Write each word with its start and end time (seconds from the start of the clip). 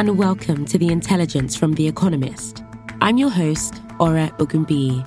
and 0.00 0.16
welcome 0.16 0.64
to 0.64 0.78
The 0.78 0.88
Intelligence 0.88 1.54
from 1.54 1.74
The 1.74 1.86
Economist. 1.86 2.64
I'm 3.02 3.18
your 3.18 3.28
host, 3.28 3.82
Ora 3.98 4.32
Ogunbiyi. 4.38 5.04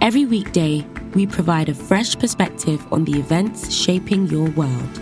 Every 0.00 0.24
weekday, 0.24 0.82
we 1.12 1.26
provide 1.26 1.68
a 1.68 1.74
fresh 1.74 2.18
perspective 2.18 2.90
on 2.90 3.04
the 3.04 3.18
events 3.18 3.70
shaping 3.70 4.26
your 4.28 4.48
world. 4.52 4.98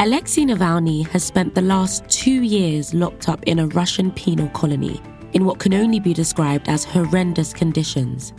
Alexei 0.00 0.42
Navalny 0.42 1.06
has 1.10 1.22
spent 1.22 1.54
the 1.54 1.62
last 1.62 2.04
two 2.08 2.42
years 2.42 2.92
locked 2.92 3.28
up 3.28 3.40
in 3.44 3.60
a 3.60 3.68
Russian 3.68 4.10
penal 4.10 4.48
colony 4.48 5.00
in 5.32 5.44
what 5.44 5.60
can 5.60 5.74
only 5.74 6.00
be 6.00 6.12
described 6.12 6.68
as 6.68 6.84
horrendous 6.84 7.52
conditions. 7.52 8.32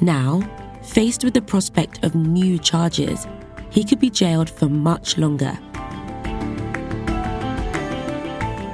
Now, 0.00 0.40
faced 0.82 1.24
with 1.24 1.34
the 1.34 1.42
prospect 1.42 2.02
of 2.06 2.14
new 2.14 2.58
charges, 2.58 3.26
he 3.72 3.82
could 3.82 3.98
be 3.98 4.10
jailed 4.10 4.50
for 4.50 4.68
much 4.68 5.16
longer. 5.16 5.58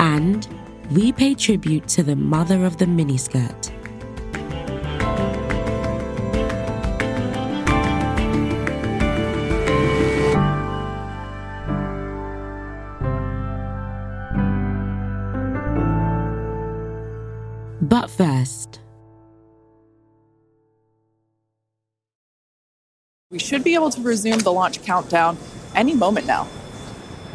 And 0.01 0.47
we 0.91 1.13
pay 1.13 1.35
tribute 1.35 1.87
to 1.89 2.03
the 2.03 2.17
mother 2.17 2.65
of 2.65 2.79
the 2.79 2.87
miniskirt. 2.87 3.68
We 23.31 23.39
should 23.39 23.63
be 23.63 23.75
able 23.75 23.91
to 23.91 24.01
resume 24.01 24.39
the 24.39 24.51
launch 24.51 24.83
countdown 24.83 25.37
any 25.75 25.93
moment 25.93 26.27
now. 26.27 26.49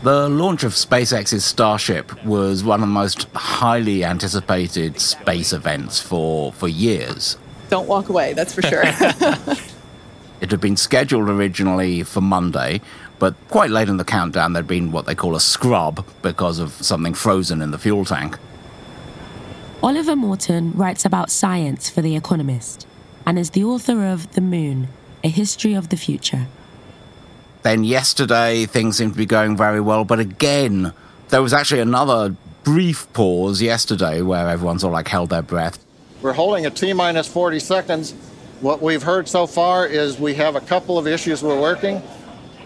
The 0.01 0.27
launch 0.27 0.63
of 0.63 0.71
SpaceX's 0.71 1.45
Starship 1.45 2.25
was 2.25 2.63
one 2.63 2.81
of 2.81 2.87
the 2.87 2.91
most 2.91 3.25
highly 3.35 4.03
anticipated 4.03 4.99
space 4.99 5.53
events 5.53 5.99
for, 5.99 6.51
for 6.53 6.67
years. 6.67 7.37
Don't 7.69 7.87
walk 7.87 8.09
away, 8.09 8.33
that's 8.33 8.55
for 8.55 8.63
sure. 8.63 8.83
It 10.41 10.49
had 10.49 10.59
been 10.59 10.77
scheduled 10.77 11.29
originally 11.29 12.01
for 12.01 12.21
Monday, 12.21 12.81
but 13.19 13.35
quite 13.49 13.69
late 13.69 13.87
in 13.87 13.97
the 13.97 14.03
countdown, 14.03 14.53
there'd 14.53 14.65
been 14.65 14.91
what 14.91 15.05
they 15.05 15.13
call 15.13 15.35
a 15.35 15.39
scrub 15.39 16.03
because 16.23 16.57
of 16.57 16.71
something 16.71 17.13
frozen 17.13 17.61
in 17.61 17.69
the 17.69 17.77
fuel 17.77 18.03
tank. 18.03 18.39
Oliver 19.83 20.15
Morton 20.15 20.73
writes 20.73 21.05
about 21.05 21.29
science 21.29 21.87
for 21.87 22.01
The 22.01 22.15
Economist 22.15 22.87
and 23.27 23.37
is 23.37 23.51
the 23.51 23.63
author 23.63 24.05
of 24.07 24.33
The 24.33 24.41
Moon, 24.41 24.87
A 25.23 25.29
History 25.29 25.73
of 25.73 25.89
the 25.89 25.97
Future. 25.97 26.47
Then 27.61 27.85
yesterday, 27.85 28.65
things 28.65 28.97
seemed 28.97 29.13
to 29.13 29.17
be 29.17 29.25
going 29.25 29.55
very 29.55 29.79
well, 29.79 30.03
but 30.03 30.19
again, 30.19 30.93
there 31.29 31.41
was 31.41 31.53
actually 31.53 31.79
another 31.79 32.35
brief 32.63 33.11
pause 33.13 33.61
yesterday 33.61 34.21
where 34.21 34.49
everyone's 34.49 34.83
all 34.83 34.91
like 34.91 35.07
held 35.07 35.29
their 35.29 35.41
breath. 35.41 35.83
We're 36.21 36.33
holding 36.33 36.65
at 36.65 36.81
minus 36.95 37.27
40 37.27 37.59
seconds. 37.59 38.11
What 38.59 38.81
we've 38.81 39.03
heard 39.03 39.27
so 39.27 39.47
far 39.47 39.85
is 39.87 40.19
we 40.19 40.33
have 40.35 40.55
a 40.55 40.61
couple 40.61 40.97
of 40.97 41.07
issues 41.07 41.41
we're 41.41 41.59
working. 41.59 41.99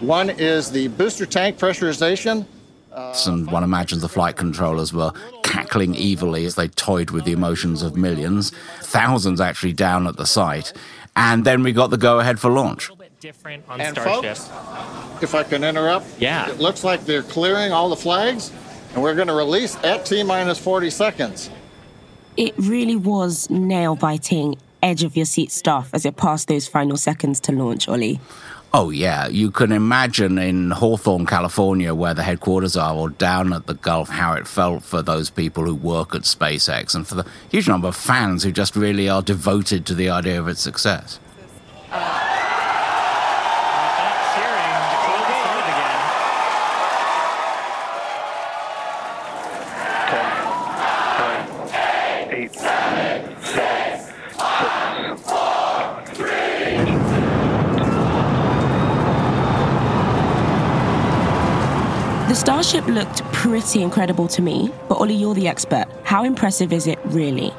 One 0.00 0.30
is 0.30 0.70
the 0.70 0.88
booster 0.88 1.26
tank 1.26 1.58
pressurization. 1.58 2.46
And 2.92 3.50
one 3.50 3.62
imagines 3.62 4.02
the 4.02 4.08
flight 4.08 4.36
controllers 4.36 4.92
were 4.92 5.12
cackling 5.44 5.96
evilly 5.96 6.44
as 6.44 6.56
they 6.56 6.68
toyed 6.68 7.10
with 7.10 7.24
the 7.24 7.32
emotions 7.32 7.82
of 7.82 7.96
millions, 7.96 8.50
thousands 8.80 9.40
actually 9.40 9.72
down 9.72 10.06
at 10.06 10.16
the 10.16 10.26
site. 10.26 10.72
And 11.18 11.44
then 11.44 11.64
we 11.64 11.72
got 11.72 11.90
the 11.90 11.96
go 11.96 12.20
ahead 12.20 12.38
for 12.38 12.48
launch. 12.50 12.90
different 13.20 13.64
on 13.68 13.80
And 13.80 13.96
Starship. 13.96 14.36
folks, 14.36 15.22
if 15.22 15.34
I 15.34 15.42
can 15.42 15.64
interrupt, 15.64 16.06
Yeah. 16.20 16.48
it 16.48 16.60
looks 16.60 16.84
like 16.84 17.04
they're 17.04 17.24
clearing 17.24 17.72
all 17.72 17.88
the 17.88 17.96
flags, 17.96 18.52
and 18.94 19.02
we're 19.02 19.16
going 19.16 19.26
to 19.26 19.34
release 19.34 19.76
at 19.82 20.06
T 20.06 20.22
minus 20.22 20.56
40 20.60 20.88
seconds. 20.90 21.50
It 22.36 22.54
really 22.56 22.94
was 22.94 23.50
nail 23.50 23.96
biting, 23.96 24.54
edge 24.84 25.02
of 25.02 25.16
your 25.16 25.26
seat 25.26 25.50
stuff 25.50 25.90
as 25.92 26.06
it 26.06 26.16
passed 26.16 26.46
those 26.46 26.68
final 26.68 26.96
seconds 26.96 27.40
to 27.40 27.52
launch, 27.52 27.88
Ollie. 27.88 28.20
Oh, 28.74 28.90
yeah. 28.90 29.28
You 29.28 29.50
can 29.50 29.72
imagine 29.72 30.36
in 30.36 30.70
Hawthorne, 30.72 31.24
California, 31.24 31.94
where 31.94 32.12
the 32.12 32.22
headquarters 32.22 32.76
are, 32.76 32.94
or 32.94 33.08
down 33.08 33.54
at 33.54 33.66
the 33.66 33.72
Gulf, 33.74 34.10
how 34.10 34.34
it 34.34 34.46
felt 34.46 34.82
for 34.82 35.00
those 35.00 35.30
people 35.30 35.64
who 35.64 35.74
work 35.74 36.14
at 36.14 36.22
SpaceX 36.22 36.94
and 36.94 37.06
for 37.06 37.14
the 37.14 37.24
huge 37.50 37.66
number 37.66 37.88
of 37.88 37.96
fans 37.96 38.42
who 38.42 38.52
just 38.52 38.76
really 38.76 39.08
are 39.08 39.22
devoted 39.22 39.86
to 39.86 39.94
the 39.94 40.10
idea 40.10 40.38
of 40.38 40.48
its 40.48 40.60
success. 40.60 41.18
Cheering 41.90 42.02
to 44.90 44.96
close 45.00 45.24
the 45.24 45.32
started 45.40 45.68
again. 45.72 45.98
eight, 52.36 52.52
seven, 52.54 53.42
six, 53.42 54.12
The 62.28 62.34
Starship 62.34 62.86
looked 62.86 63.22
pretty 63.68 63.84
incredible 63.84 64.26
to 64.28 64.40
me, 64.40 64.72
but 64.88 64.94
Ollie, 64.94 65.14
you're 65.14 65.34
the 65.34 65.46
expert. 65.46 65.84
How 66.02 66.24
impressive 66.24 66.72
is 66.72 66.86
it 66.86 66.98
really? 67.04 67.52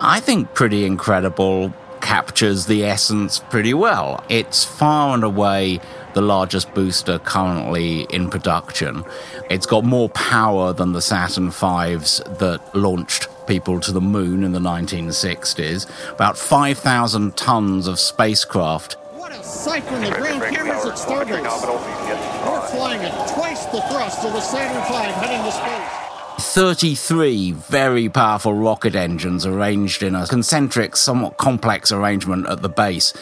I 0.00 0.18
think 0.18 0.52
Pretty 0.52 0.84
Incredible 0.84 1.72
captures 2.00 2.66
the 2.66 2.84
essence 2.84 3.38
pretty 3.38 3.72
well. 3.72 4.24
It's 4.28 4.64
far 4.64 5.14
and 5.14 5.22
away 5.22 5.80
the 6.14 6.22
largest 6.22 6.74
booster 6.74 7.20
currently 7.20 8.02
in 8.10 8.30
production. 8.30 9.04
It's 9.48 9.64
got 9.64 9.84
more 9.84 10.08
power 10.08 10.72
than 10.72 10.92
the 10.92 11.02
Saturn 11.02 11.50
V's 11.50 12.20
that 12.26 12.60
launched 12.74 13.28
people 13.46 13.78
to 13.78 13.92
the 13.92 14.00
moon 14.00 14.42
in 14.42 14.50
the 14.50 14.58
1960s. 14.58 15.86
About 16.10 16.36
5,000 16.36 17.36
tons 17.36 17.86
of 17.86 18.00
spacecraft. 18.00 18.94
What 19.12 19.30
a 19.30 19.44
sight 19.44 19.84
from 19.84 20.02
the 20.02 20.10
ground 20.10 20.42
cameras 20.52 20.84
at 20.84 20.94
Starbase. 20.94 22.37
Flying 22.70 23.00
at 23.02 23.28
twice 23.28 23.64
the 23.66 23.80
thrust 23.82 24.24
of 24.24 24.32
the 24.32 24.40
Saturn 24.40 24.82
V 24.82 24.94
heading 25.20 25.44
to 25.44 25.52
space. 25.52 26.54
33 26.54 27.52
very 27.52 28.08
powerful 28.08 28.54
rocket 28.54 28.94
engines 28.94 29.44
arranged 29.44 30.02
in 30.02 30.14
a 30.14 30.26
concentric, 30.26 30.96
somewhat 30.96 31.36
complex 31.36 31.90
arrangement 31.90 32.46
at 32.48 32.62
the 32.62 32.68
base 32.68 33.12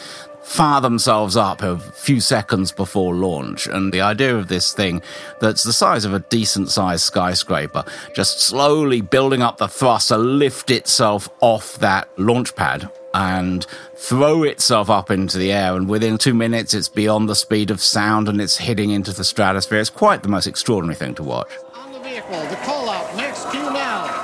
fire 0.47 0.79
themselves 0.79 1.35
up 1.35 1.61
a 1.61 1.77
few 1.77 2.21
seconds 2.21 2.71
before 2.71 3.13
launch. 3.13 3.67
And 3.67 3.91
the 3.91 4.01
idea 4.01 4.35
of 4.35 4.47
this 4.47 4.73
thing 4.73 5.01
that's 5.41 5.63
the 5.63 5.73
size 5.73 6.05
of 6.05 6.13
a 6.13 6.19
decent 6.19 6.69
sized 6.69 7.03
skyscraper, 7.03 7.83
just 8.13 8.39
slowly 8.39 9.01
building 9.01 9.41
up 9.41 9.57
the 9.57 9.67
thrust 9.67 10.07
to 10.07 10.17
lift 10.17 10.71
itself 10.71 11.29
off 11.41 11.77
that 11.79 12.07
launch 12.17 12.55
pad 12.55 12.89
and 13.17 13.65
throw 13.95 14.43
itself 14.43 14.91
up 14.91 15.09
into 15.09 15.39
the 15.39 15.51
air. 15.51 15.75
And 15.75 15.89
within 15.89 16.19
two 16.19 16.35
minutes, 16.35 16.75
it's 16.75 16.87
beyond 16.87 17.27
the 17.27 17.35
speed 17.35 17.71
of 17.71 17.81
sound 17.81 18.29
and 18.29 18.39
it's 18.39 18.57
hitting 18.57 18.91
into 18.91 19.11
the 19.11 19.23
stratosphere. 19.23 19.79
It's 19.79 19.89
quite 19.89 20.21
the 20.21 20.29
most 20.29 20.45
extraordinary 20.45 20.95
thing 20.95 21.15
to 21.15 21.23
watch. 21.23 21.49
On 21.73 21.91
the 21.91 21.99
vehicle, 21.99 22.39
the 22.41 22.55
call 22.57 22.87
out, 22.87 23.17
Max 23.17 23.43
Q 23.45 23.59
now. 23.59 24.23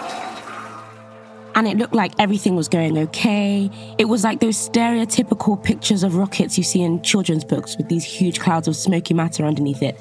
And 1.55 1.67
it 1.67 1.77
looked 1.77 1.95
like 1.95 2.11
everything 2.19 2.55
was 2.55 2.67
going 2.67 2.97
okay. 2.99 3.71
It 3.97 4.05
was 4.05 4.23
like 4.23 4.39
those 4.39 4.57
stereotypical 4.57 5.61
pictures 5.63 6.03
of 6.03 6.15
rockets 6.15 6.55
you 6.57 6.63
see 6.63 6.81
in 6.81 7.01
children's 7.01 7.43
books 7.43 7.75
with 7.77 7.89
these 7.89 8.03
huge 8.03 8.39
clouds 8.39 8.67
of 8.67 8.75
smoky 8.75 9.15
matter 9.15 9.43
underneath 9.43 9.81
it. 9.81 9.97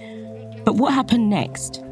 But 0.67 0.77
what 0.77 0.93
happened 0.93 1.31
next? 1.31 1.83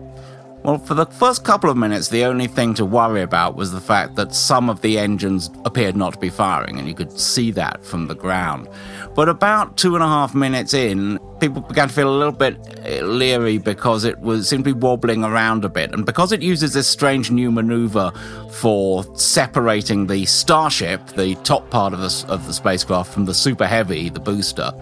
Well, 0.63 0.77
for 0.77 0.93
the 0.93 1.07
first 1.07 1.43
couple 1.43 1.71
of 1.71 1.79
minutes, 1.79 2.09
the 2.09 2.25
only 2.25 2.47
thing 2.47 2.75
to 2.75 2.85
worry 2.85 3.23
about 3.23 3.57
was 3.57 3.73
the 3.73 3.81
fact 3.81 4.17
that 4.17 4.35
some 4.35 4.69
of 4.69 4.83
the 4.83 4.99
engines 4.99 5.49
appeared 5.65 5.97
not 5.97 6.13
to 6.13 6.19
be 6.19 6.29
firing, 6.29 6.79
and 6.79 6.87
you 6.87 6.95
could 6.95 7.19
see 7.19 7.51
that 7.53 7.83
from 7.83 8.09
the 8.09 8.15
ground. 8.15 8.69
But 9.15 9.31
about 9.31 9.79
two 9.79 9.95
and 9.95 10.05
a 10.05 10.07
half 10.07 10.35
minutes 10.35 10.75
in, 10.75 11.19
people 11.41 11.63
began 11.63 11.89
to 11.89 11.95
feel 11.95 12.15
a 12.15 12.19
little 12.19 12.35
bit 12.35 12.59
uh, 12.85 13.03
leery 13.07 13.57
because 13.57 14.05
it 14.05 14.21
was 14.21 14.51
simply 14.51 14.75
wobbling 14.75 15.25
around 15.25 15.65
a 15.65 15.71
bit. 15.71 15.95
And 15.95 16.05
because 16.05 16.31
it 16.31 16.43
uses 16.43 16.75
this 16.75 16.87
strange 16.87 17.31
new 17.31 17.51
maneuver 17.51 18.13
for 18.51 19.05
separating 19.17 20.09
the 20.09 20.27
Starship, 20.27 21.07
the 21.09 21.37
top 21.37 21.71
part 21.71 21.95
of 21.95 22.01
the, 22.01 22.27
of 22.29 22.47
the 22.47 22.53
spacecraft, 22.53 23.15
from 23.15 23.25
the 23.25 23.35
Super 23.35 23.67
Heavy, 23.67 24.11
the 24.11 24.21
booster. 24.21 24.73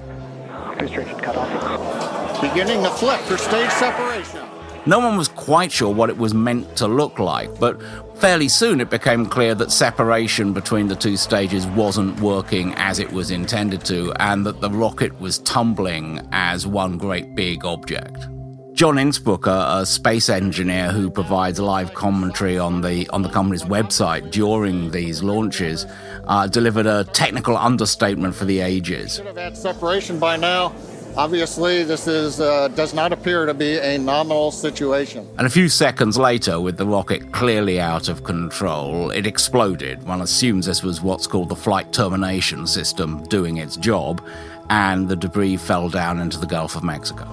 Booster 0.77 1.05
cut 1.05 1.37
off. 1.37 2.41
Beginning 2.41 2.83
the 2.83 2.91
flip 2.91 3.21
for 3.21 3.37
stage 3.37 3.71
separation. 3.71 4.48
No 4.89 5.01
one 5.01 5.19
was 5.19 5.29
quite 5.29 5.71
sure 5.71 5.93
what 5.93 6.09
it 6.09 6.17
was 6.17 6.33
meant 6.33 6.75
to 6.79 6.89
look 6.89 7.19
like, 7.19 7.61
but 7.61 7.79
fairly 8.17 8.49
soon 8.49 8.81
it 8.81 8.89
became 8.89 9.27
clear 9.27 9.55
that 9.55 9.71
separation 9.71 10.55
between 10.55 10.89
the 10.89 10.97
two 10.97 11.19
stages 11.19 11.67
wasn't 11.67 12.19
working 12.23 12.73
as 12.77 12.99
it 12.99 13.13
was 13.13 13.31
intended 13.31 13.85
to, 13.85 14.15
and 14.19 14.47
that 14.47 14.63
the 14.63 14.71
rocket 14.71 15.21
was 15.21 15.41
tumbling 15.41 16.27
as 16.33 16.67
one 16.67 16.97
great 16.97 17.35
big 17.35 17.67
object. 17.67 18.29
John 18.73 18.95
Insprucker, 18.95 19.83
a 19.83 19.85
space 19.85 20.31
engineer 20.31 20.91
who 20.91 21.11
provides 21.11 21.61
live 21.61 21.93
commentary 21.93 22.59
on 22.59 22.81
the 22.81 23.07
on 23.11 23.21
the 23.21 23.29
company's 23.29 23.65
website 23.65 24.31
during 24.31 24.91
these 24.91 25.23
launches, 25.23 25.85
uh, 26.29 26.47
delivered 26.47 26.87
a 26.87 27.05
technical 27.13 27.59
understatement 27.59 28.35
for 28.35 28.47
the 28.47 28.61
ages. 28.61 29.17
Should 29.17 29.27
have 29.27 29.37
had 29.37 29.55
separation 29.55 30.19
by 30.19 30.37
now. 30.37 30.73
Obviously, 31.19 31.83
this 31.83 32.07
is 32.07 32.41
uh, 32.41 32.69
does 32.69 32.95
not 32.95 33.13
appear 33.13 33.45
to 33.45 33.53
be 33.53 33.77
a 33.77 33.99
nominal 33.99 34.53
situation. 34.53 35.29
And 35.37 35.49
a 35.49 35.51
few 35.51 35.69
seconds 35.69 36.17
later, 36.17 36.61
with 36.61 36.77
the 36.77 36.87
rocket 36.87 37.33
clearly 37.33 37.81
out 37.81 38.09
of 38.09 38.23
control, 38.23 39.11
it 39.11 39.27
exploded. 39.27 40.05
One 40.05 40.21
assumes 40.21 40.67
this 40.67 40.85
was 40.85 41.03
what's 41.03 41.27
called 41.27 41.49
the 41.49 41.57
flight 41.57 41.93
termination 41.93 42.69
system 42.69 43.25
doing 43.25 43.57
its 43.57 43.77
job, 43.77 44.25
and 44.71 45.09
the 45.09 45.17
debris 45.17 45.57
fell 45.57 45.89
down 45.89 46.21
into 46.21 46.39
the 46.39 46.47
Gulf 46.47 46.77
of 46.77 46.85
Mexico. 46.85 47.27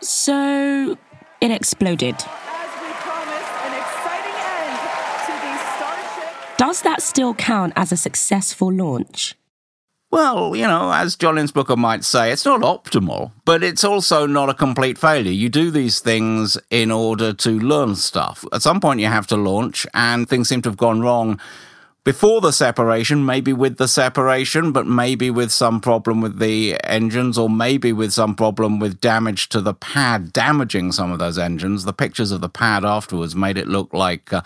So 0.00 0.96
it 1.40 1.52
exploded. 1.52 2.16
Does 6.60 6.82
that 6.82 7.00
still 7.00 7.32
count 7.32 7.72
as 7.74 7.90
a 7.90 7.96
successful 7.96 8.70
launch? 8.70 9.34
Well, 10.10 10.54
you 10.54 10.66
know, 10.66 10.92
as 10.92 11.16
John 11.16 11.42
Booker 11.46 11.74
might 11.74 12.04
say, 12.04 12.32
it's 12.32 12.44
not 12.44 12.60
optimal, 12.60 13.32
but 13.46 13.62
it's 13.62 13.82
also 13.82 14.26
not 14.26 14.50
a 14.50 14.54
complete 14.54 14.98
failure. 14.98 15.32
You 15.32 15.48
do 15.48 15.70
these 15.70 16.00
things 16.00 16.58
in 16.68 16.90
order 16.90 17.32
to 17.32 17.50
learn 17.58 17.96
stuff. 17.96 18.44
At 18.52 18.60
some 18.60 18.78
point, 18.78 19.00
you 19.00 19.06
have 19.06 19.26
to 19.28 19.38
launch, 19.38 19.86
and 19.94 20.28
things 20.28 20.50
seem 20.50 20.60
to 20.60 20.68
have 20.68 20.76
gone 20.76 21.00
wrong 21.00 21.40
before 22.04 22.42
the 22.42 22.52
separation, 22.52 23.24
maybe 23.24 23.54
with 23.54 23.78
the 23.78 23.88
separation, 23.88 24.70
but 24.72 24.86
maybe 24.86 25.30
with 25.30 25.50
some 25.50 25.80
problem 25.80 26.20
with 26.20 26.40
the 26.40 26.78
engines, 26.84 27.38
or 27.38 27.48
maybe 27.48 27.90
with 27.90 28.12
some 28.12 28.34
problem 28.34 28.78
with 28.78 29.00
damage 29.00 29.48
to 29.48 29.62
the 29.62 29.74
pad, 29.74 30.30
damaging 30.34 30.92
some 30.92 31.10
of 31.10 31.18
those 31.18 31.38
engines. 31.38 31.84
The 31.84 31.94
pictures 31.94 32.32
of 32.32 32.42
the 32.42 32.50
pad 32.50 32.84
afterwards 32.84 33.34
made 33.34 33.56
it 33.56 33.66
look 33.66 33.94
like 33.94 34.30
uh, 34.30 34.42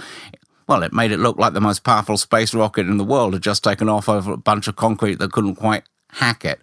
well, 0.67 0.83
it 0.83 0.93
made 0.93 1.13
it 1.13 1.19
look 1.19 1.39
like 1.39 1.53
the 1.53 1.61
most 1.61 1.85
powerful 1.85 2.17
space 2.17 2.55
rocket 2.55 2.87
in 2.87 2.97
the 2.97 3.05
world 3.05 3.35
had 3.35 3.43
just 3.43 3.65
taken 3.65 3.89
off 3.89 4.09
over 4.09 4.33
a 4.33 4.37
bunch 4.37 4.69
of 4.69 4.77
concrete 4.77 5.19
that 5.19 5.33
couldn't 5.33 5.57
quite 5.57 5.85
hack 6.11 6.45
it. 6.45 6.61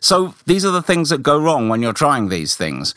So 0.00 0.34
these 0.46 0.64
are 0.64 0.70
the 0.70 0.82
things 0.82 1.10
that 1.10 1.22
go 1.22 1.38
wrong 1.38 1.68
when 1.68 1.82
you're 1.82 1.92
trying 1.92 2.28
these 2.28 2.54
things. 2.54 2.94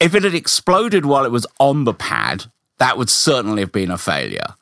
If 0.00 0.14
it 0.14 0.24
had 0.24 0.34
exploded 0.34 1.06
while 1.06 1.24
it 1.24 1.32
was 1.32 1.46
on 1.58 1.84
the 1.84 1.94
pad, 1.94 2.44
that 2.78 2.96
would 2.96 3.10
certainly 3.10 3.62
have 3.62 3.72
been 3.72 3.90
a 3.90 3.98
failure. 3.98 4.54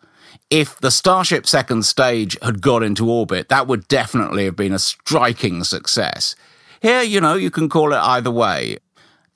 If 0.49 0.79
the 0.79 0.91
Starship 0.91 1.47
second 1.47 1.85
stage 1.85 2.37
had 2.41 2.63
got 2.63 2.83
into 2.83 3.11
orbit, 3.11 3.49
that 3.49 3.67
would 3.67 3.89
definitely 3.89 4.45
have 4.45 4.57
been 4.57 4.73
a 4.73 4.79
striking 4.79 5.65
success. 5.65 6.37
Here, 6.81 7.03
you 7.03 7.21
know, 7.21 7.35
you 7.35 7.51
can 7.51 7.69
call 7.69 7.93
it 7.93 7.99
either 7.99 8.31
way. 8.31 8.79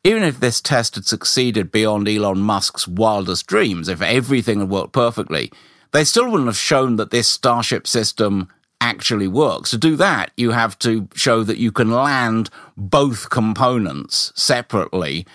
Even 0.04 0.22
if 0.22 0.40
this 0.40 0.60
test 0.60 0.94
had 0.94 1.04
succeeded 1.04 1.72
beyond 1.72 2.08
Elon 2.08 2.40
Musk's 2.40 2.88
wildest 2.88 3.46
dreams, 3.46 3.88
if 3.88 4.00
everything 4.00 4.60
had 4.60 4.70
worked 4.70 4.92
perfectly, 4.92 5.50
they 5.92 6.04
still 6.04 6.30
wouldn't 6.30 6.48
have 6.48 6.56
shown 6.56 6.96
that 6.96 7.10
this 7.10 7.28
Starship 7.28 7.86
system 7.86 8.48
actually 8.80 9.28
works. 9.28 9.70
To 9.70 9.78
do 9.78 9.96
that, 9.96 10.30
you 10.36 10.52
have 10.52 10.78
to 10.80 11.08
show 11.14 11.42
that 11.44 11.58
you 11.58 11.70
can 11.70 11.90
land 11.90 12.50
both 12.76 13.30
components 13.30 14.32
separately. 14.34 15.26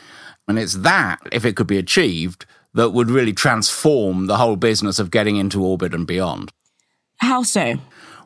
And 0.48 0.58
it's 0.58 0.74
that, 0.74 1.20
if 1.32 1.46
it 1.46 1.56
could 1.56 1.68
be 1.68 1.78
achieved, 1.78 2.46
that 2.74 2.90
would 2.90 3.10
really 3.10 3.34
transform 3.34 4.28
the 4.28 4.38
whole 4.38 4.56
business 4.56 5.00
of 5.00 5.12
getting 5.12 5.38
into 5.38 5.64
orbit 5.64 5.94
and 5.94 6.06
beyond. 6.06 6.52
How 7.18 7.44
so? 7.44 7.76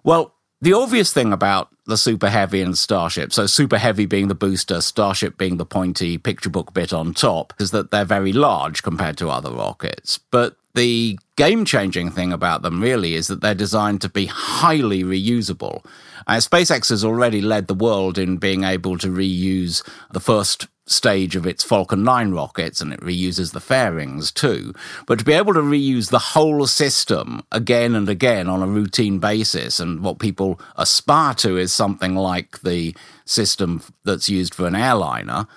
Well, 0.04 0.34
the 0.62 0.74
obvious 0.74 1.14
thing 1.14 1.32
about 1.32 1.70
the 1.86 1.98
Super 1.98 2.30
Heavy 2.30 2.62
and 2.62 2.78
Starship, 2.78 3.32
so 3.32 3.46
Super 3.46 3.78
Heavy 3.78 4.06
being 4.06 4.28
the 4.28 4.36
booster, 4.36 4.82
Starship 4.82 5.38
being 5.38 5.58
the 5.58 5.66
pointy 5.66 6.18
picture 6.18 6.50
book 6.50 6.74
bit 6.74 6.92
on 6.92 7.14
top, 7.14 7.54
is 7.60 7.72
that 7.72 7.92
they're 7.92 8.06
very 8.06 8.34
large 8.34 8.84
compared 8.84 9.18
to 9.18 9.30
other 9.30 9.52
rockets. 9.52 10.20
But 10.32 10.58
the 10.74 11.18
game 11.40 11.64
changing 11.64 12.12
thing 12.12 12.34
about 12.34 12.64
them 12.64 12.82
really 12.82 13.16
is 13.16 13.28
that 13.28 13.40
they're 13.40 13.56
designed 13.56 14.02
to 14.02 14.10
be 14.10 14.26
highly 14.26 15.06
reusable. 15.06 15.86
Uh, 16.28 16.34
SpaceX 16.34 16.90
has 16.90 17.06
already 17.06 17.40
led 17.40 17.68
the 17.68 17.74
world 17.74 18.18
in 18.18 18.36
being 18.36 18.66
able 18.66 18.98
to 18.98 19.08
reuse 19.08 19.82
the 20.12 20.20
first 20.20 20.68
stage 20.86 21.38
of 21.38 21.48
its 21.48 21.64
Falcon 21.64 22.04
9 22.04 22.32
rockets 22.32 22.82
and 22.82 22.92
it 22.92 23.00
reuses 23.00 23.54
the 23.54 23.62
fairings 23.62 24.34
too. 24.34 24.74
But 25.08 25.20
to 25.20 25.24
be 25.24 25.32
able 25.32 25.54
to 25.54 25.62
reuse 25.62 26.10
the 26.10 26.20
whole 26.20 26.68
system 26.68 27.42
again 27.54 27.96
and 27.96 28.10
again 28.10 28.50
on 28.50 28.62
a 28.62 28.68
routine 28.68 29.20
basis, 29.20 29.80
and 29.80 30.04
what 30.04 30.20
people 30.20 30.60
aspire 30.76 31.36
to 31.36 31.56
is 31.56 31.72
something 31.72 32.16
like 32.16 32.60
the 32.64 32.94
system 33.24 33.82
that's 34.04 34.28
used 34.28 34.54
for 34.54 34.68
an 34.68 34.76
airliner 34.76 35.48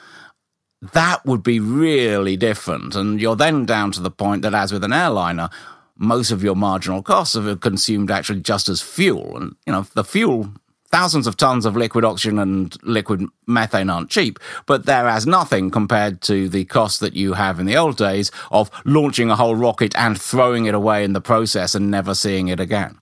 that 0.93 1.25
would 1.25 1.43
be 1.43 1.61
really 1.61 2.37
different. 2.37 2.97
And 2.97 3.21
you're 3.21 3.37
then 3.37 3.65
down 3.65 3.93
to 3.93 4.01
the 4.01 4.11
point 4.11 4.43
that, 4.43 4.55
as 4.55 4.73
with 4.73 4.83
an 4.83 4.93
airliner, 4.93 5.49
most 5.97 6.33
of 6.33 6.43
your 6.43 6.57
marginal 6.57 7.03
costs 7.03 7.37
are 7.37 7.57
consumed 7.57 8.11
actually 8.11 8.41
just 8.41 8.69
as 8.69 8.83
fuel. 8.83 9.37
And, 9.37 9.55
you 9.65 9.73
know, 9.73 9.87
the 9.95 10.03
fuel, 10.03 10.51
thousands 10.91 11.29
of 11.29 11.37
tons 11.37 11.65
of 11.65 11.77
liquid 11.77 12.05
oxygen 12.05 12.39
and 12.39 12.77
liquid 12.83 13.25
methane 13.47 13.91
aren't 13.91 14.11
cheap, 14.11 14.41
but 14.67 14.85
they're 14.85 15.07
as 15.07 15.27
nothing 15.27 15.71
compared 15.71 16.21
to 16.23 16.49
the 16.49 16.65
cost 16.65 16.99
that 16.99 17.15
you 17.15 17.35
have 17.35 17.61
in 17.61 17.67
the 17.67 17.77
old 17.77 17.97
days 17.97 18.33
of 18.51 18.69
launching 18.85 19.31
a 19.31 19.37
whole 19.37 19.55
rocket 19.55 19.97
and 19.97 20.21
throwing 20.21 20.65
it 20.67 20.75
away 20.75 21.05
in 21.05 21.13
the 21.13 21.21
process 21.21 21.77
and 21.77 21.91
never 21.91 22.15
seeing 22.15 22.49
it 22.49 22.59
again. 22.59 22.99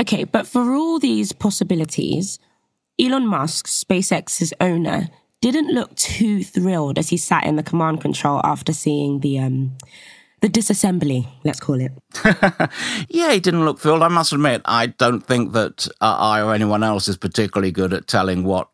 Okay, 0.00 0.24
but 0.24 0.46
for 0.46 0.72
all 0.72 0.98
these 0.98 1.32
possibilities, 1.32 2.38
Elon 2.98 3.26
Musk, 3.26 3.66
SpaceX's 3.66 4.54
owner, 4.58 5.10
didn't 5.40 5.72
look 5.72 5.94
too 5.96 6.44
thrilled 6.44 6.98
as 6.98 7.08
he 7.08 7.16
sat 7.16 7.44
in 7.44 7.56
the 7.56 7.62
command 7.62 8.00
control 8.00 8.40
after 8.44 8.72
seeing 8.72 9.20
the 9.20 9.38
um, 9.38 9.76
the 10.40 10.48
disassembly, 10.48 11.26
let's 11.44 11.60
call 11.60 11.80
it. 11.80 11.92
yeah, 13.08 13.32
he 13.32 13.40
didn't 13.40 13.64
look 13.64 13.78
thrilled. 13.78 14.02
I 14.02 14.08
must 14.08 14.32
admit, 14.32 14.62
I 14.64 14.86
don't 14.86 15.20
think 15.20 15.52
that 15.52 15.86
uh, 16.00 16.16
I 16.18 16.40
or 16.40 16.54
anyone 16.54 16.82
else 16.82 17.08
is 17.08 17.18
particularly 17.18 17.72
good 17.72 17.92
at 17.92 18.06
telling 18.06 18.44
what 18.44 18.68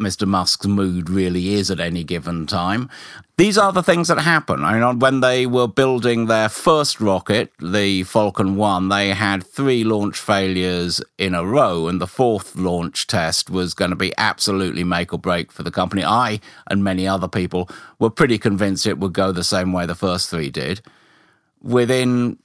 Mr. 0.00 0.26
Musk's 0.26 0.66
mood 0.66 1.10
really 1.10 1.54
is 1.54 1.70
at 1.70 1.78
any 1.78 2.02
given 2.02 2.46
time. 2.46 2.88
These 3.36 3.58
are 3.58 3.72
the 3.72 3.82
things 3.82 4.08
that 4.08 4.18
happen. 4.18 4.64
I 4.64 4.78
mean, 4.78 4.98
when 4.98 5.20
they 5.20 5.46
were 5.46 5.68
building 5.68 6.26
their 6.26 6.48
first 6.48 7.00
rocket, 7.00 7.52
the 7.58 8.02
Falcon 8.04 8.56
1, 8.56 8.88
they 8.88 9.10
had 9.10 9.46
three 9.46 9.84
launch 9.84 10.18
failures 10.18 11.02
in 11.18 11.34
a 11.34 11.44
row, 11.44 11.86
and 11.86 12.00
the 12.00 12.06
fourth 12.06 12.56
launch 12.56 13.06
test 13.06 13.50
was 13.50 13.74
going 13.74 13.90
to 13.90 13.96
be 13.96 14.12
absolutely 14.18 14.84
make 14.84 15.12
or 15.12 15.18
break 15.18 15.52
for 15.52 15.62
the 15.62 15.70
company. 15.70 16.04
I 16.04 16.40
and 16.66 16.82
many 16.82 17.06
other 17.06 17.28
people 17.28 17.68
were 17.98 18.10
pretty 18.10 18.38
convinced 18.38 18.86
it 18.86 18.98
would 18.98 19.12
go 19.12 19.32
the 19.32 19.44
same 19.44 19.72
way 19.72 19.86
the 19.86 19.94
first 19.94 20.30
three 20.30 20.50
did. 20.50 20.80
Within 21.62 22.38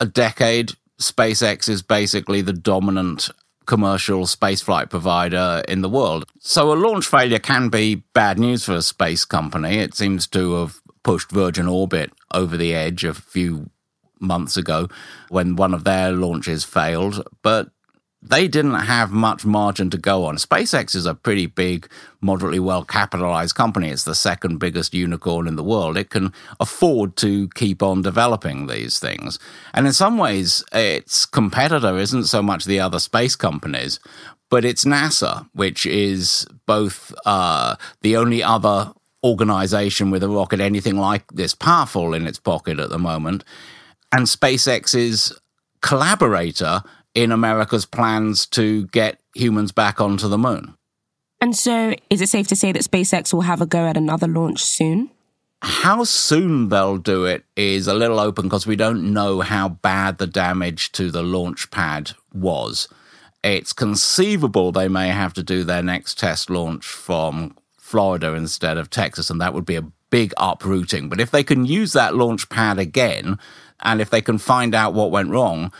a 0.00 0.06
decade, 0.06 0.72
SpaceX 1.00 1.68
is 1.68 1.82
basically 1.82 2.40
the 2.40 2.52
dominant 2.52 3.30
commercial 3.66 4.24
spaceflight 4.24 4.90
provider 4.90 5.62
in 5.68 5.82
the 5.82 5.88
world. 5.88 6.26
So 6.40 6.72
a 6.72 6.74
launch 6.74 7.06
failure 7.06 7.38
can 7.38 7.68
be 7.68 7.96
bad 8.14 8.38
news 8.38 8.64
for 8.64 8.74
a 8.74 8.82
space 8.82 9.24
company. 9.24 9.78
It 9.78 9.94
seems 9.94 10.26
to 10.28 10.54
have 10.54 10.80
pushed 11.02 11.30
Virgin 11.30 11.68
Orbit 11.68 12.12
over 12.32 12.56
the 12.56 12.74
edge 12.74 13.04
a 13.04 13.14
few 13.14 13.70
months 14.20 14.56
ago 14.56 14.88
when 15.28 15.56
one 15.56 15.74
of 15.74 15.84
their 15.84 16.12
launches 16.12 16.64
failed. 16.64 17.26
But 17.42 17.68
they 18.26 18.48
didn't 18.48 18.74
have 18.74 19.10
much 19.12 19.44
margin 19.44 19.90
to 19.90 19.98
go 19.98 20.24
on. 20.24 20.36
SpaceX 20.36 20.94
is 20.94 21.04
a 21.04 21.14
pretty 21.14 21.46
big, 21.46 21.88
moderately 22.22 22.58
well 22.58 22.84
capitalized 22.84 23.54
company. 23.54 23.90
It's 23.90 24.04
the 24.04 24.14
second 24.14 24.58
biggest 24.58 24.94
unicorn 24.94 25.46
in 25.46 25.56
the 25.56 25.62
world. 25.62 25.98
It 25.98 26.08
can 26.08 26.32
afford 26.58 27.16
to 27.16 27.48
keep 27.50 27.82
on 27.82 28.00
developing 28.00 28.66
these 28.66 28.98
things. 28.98 29.38
And 29.74 29.86
in 29.86 29.92
some 29.92 30.16
ways, 30.16 30.64
its 30.72 31.26
competitor 31.26 31.98
isn't 31.98 32.24
so 32.24 32.42
much 32.42 32.64
the 32.64 32.80
other 32.80 32.98
space 32.98 33.36
companies, 33.36 34.00
but 34.48 34.64
it's 34.64 34.86
NASA, 34.86 35.46
which 35.52 35.84
is 35.84 36.46
both 36.66 37.14
uh, 37.26 37.76
the 38.00 38.16
only 38.16 38.42
other 38.42 38.92
organization 39.22 40.10
with 40.10 40.22
a 40.22 40.28
rocket 40.28 40.60
anything 40.60 40.96
like 40.96 41.24
this 41.32 41.54
powerful 41.54 42.14
in 42.14 42.26
its 42.26 42.38
pocket 42.38 42.78
at 42.78 42.88
the 42.88 42.98
moment, 42.98 43.44
and 44.12 44.26
SpaceX's 44.26 45.38
collaborator 45.82 46.82
in 47.14 47.32
America's 47.32 47.86
plans 47.86 48.46
to 48.46 48.86
get 48.88 49.20
humans 49.34 49.72
back 49.72 50.00
onto 50.00 50.28
the 50.28 50.38
moon. 50.38 50.74
And 51.40 51.54
so, 51.54 51.94
is 52.10 52.20
it 52.20 52.28
safe 52.28 52.46
to 52.48 52.56
say 52.56 52.72
that 52.72 52.82
SpaceX 52.82 53.32
will 53.32 53.42
have 53.42 53.60
a 53.60 53.66
go 53.66 53.86
at 53.86 53.96
another 53.96 54.26
launch 54.26 54.64
soon? 54.64 55.10
How 55.62 56.04
soon 56.04 56.68
they'll 56.68 56.98
do 56.98 57.24
it 57.24 57.44
is 57.56 57.86
a 57.86 57.94
little 57.94 58.20
open 58.20 58.44
because 58.44 58.66
we 58.66 58.76
don't 58.76 59.12
know 59.12 59.40
how 59.40 59.70
bad 59.70 60.18
the 60.18 60.26
damage 60.26 60.92
to 60.92 61.10
the 61.10 61.22
launch 61.22 61.70
pad 61.70 62.12
was. 62.32 62.88
It's 63.42 63.72
conceivable 63.72 64.72
they 64.72 64.88
may 64.88 65.08
have 65.08 65.32
to 65.34 65.42
do 65.42 65.64
their 65.64 65.82
next 65.82 66.18
test 66.18 66.50
launch 66.50 66.84
from 66.84 67.56
Florida 67.78 68.34
instead 68.34 68.76
of 68.76 68.90
Texas, 68.90 69.30
and 69.30 69.40
that 69.40 69.54
would 69.54 69.66
be 69.66 69.76
a 69.76 69.90
big 70.10 70.32
uprooting. 70.36 71.08
But 71.08 71.20
if 71.20 71.30
they 71.30 71.44
can 71.44 71.66
use 71.66 71.92
that 71.92 72.14
launch 72.14 72.48
pad 72.48 72.78
again, 72.78 73.38
and 73.80 74.00
if 74.00 74.10
they 74.10 74.22
can 74.22 74.38
find 74.38 74.74
out 74.74 74.94
what 74.94 75.10
went 75.10 75.30
wrong, 75.30 75.72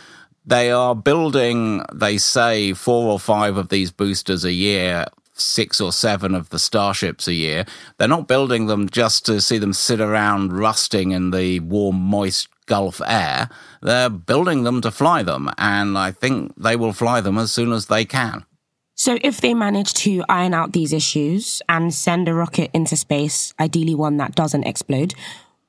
they 0.45 0.71
are 0.71 0.95
building, 0.95 1.83
they 1.93 2.17
say, 2.17 2.73
four 2.73 3.11
or 3.11 3.19
five 3.19 3.57
of 3.57 3.69
these 3.69 3.91
boosters 3.91 4.45
a 4.45 4.51
year, 4.51 5.05
six 5.33 5.81
or 5.81 5.91
seven 5.91 6.35
of 6.35 6.49
the 6.49 6.59
starships 6.59 7.27
a 7.27 7.33
year. 7.33 7.65
They're 7.97 8.07
not 8.07 8.27
building 8.27 8.67
them 8.67 8.87
just 8.89 9.25
to 9.25 9.41
see 9.41 9.57
them 9.57 9.73
sit 9.73 9.99
around 9.99 10.53
rusting 10.53 11.11
in 11.11 11.31
the 11.31 11.59
warm, 11.61 11.95
moist 11.97 12.47
Gulf 12.67 13.01
air. 13.05 13.49
They're 13.81 14.09
building 14.09 14.63
them 14.63 14.81
to 14.81 14.91
fly 14.91 15.23
them, 15.23 15.49
and 15.57 15.97
I 15.97 16.11
think 16.11 16.53
they 16.57 16.75
will 16.75 16.93
fly 16.93 17.21
them 17.21 17.37
as 17.37 17.51
soon 17.51 17.71
as 17.71 17.87
they 17.87 18.05
can. 18.05 18.45
So, 18.95 19.17
if 19.21 19.41
they 19.41 19.53
manage 19.53 19.93
to 20.05 20.23
iron 20.29 20.53
out 20.53 20.71
these 20.71 20.93
issues 20.93 21.61
and 21.67 21.93
send 21.93 22.27
a 22.27 22.33
rocket 22.33 22.71
into 22.73 22.95
space, 22.95 23.53
ideally 23.59 23.93
one 23.93 24.17
that 24.17 24.35
doesn't 24.35 24.63
explode, 24.63 25.13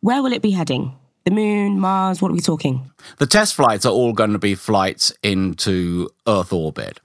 where 0.01 0.23
will 0.23 0.33
it 0.33 0.43
be 0.43 0.53
heading? 0.53 0.95
The 1.27 1.33
moon, 1.33 1.81
Mars, 1.81 2.23
what 2.23 2.31
are 2.31 2.35
we 2.35 2.41
talking? 2.41 2.89
The 3.19 3.27
test 3.27 3.57
flights 3.57 3.85
are 3.85 3.93
all 3.93 4.13
going 4.13 4.31
to 4.31 4.39
be 4.39 4.55
flights 4.55 5.13
into 5.25 6.09
Earth 6.25 6.53
orbit. 6.53 7.01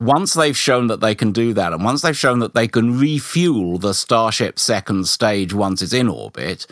Once 0.00 0.34
they've 0.34 0.56
shown 0.56 0.88
that 0.88 0.98
they 0.98 1.14
can 1.14 1.30
do 1.30 1.54
that, 1.54 1.72
and 1.72 1.84
once 1.84 2.02
they've 2.02 2.16
shown 2.16 2.40
that 2.40 2.54
they 2.54 2.66
can 2.66 2.98
refuel 2.98 3.78
the 3.78 3.94
Starship 3.94 4.58
second 4.58 5.06
stage 5.06 5.54
once 5.54 5.80
it's 5.80 5.92
in 5.92 6.08
orbit, 6.08 6.66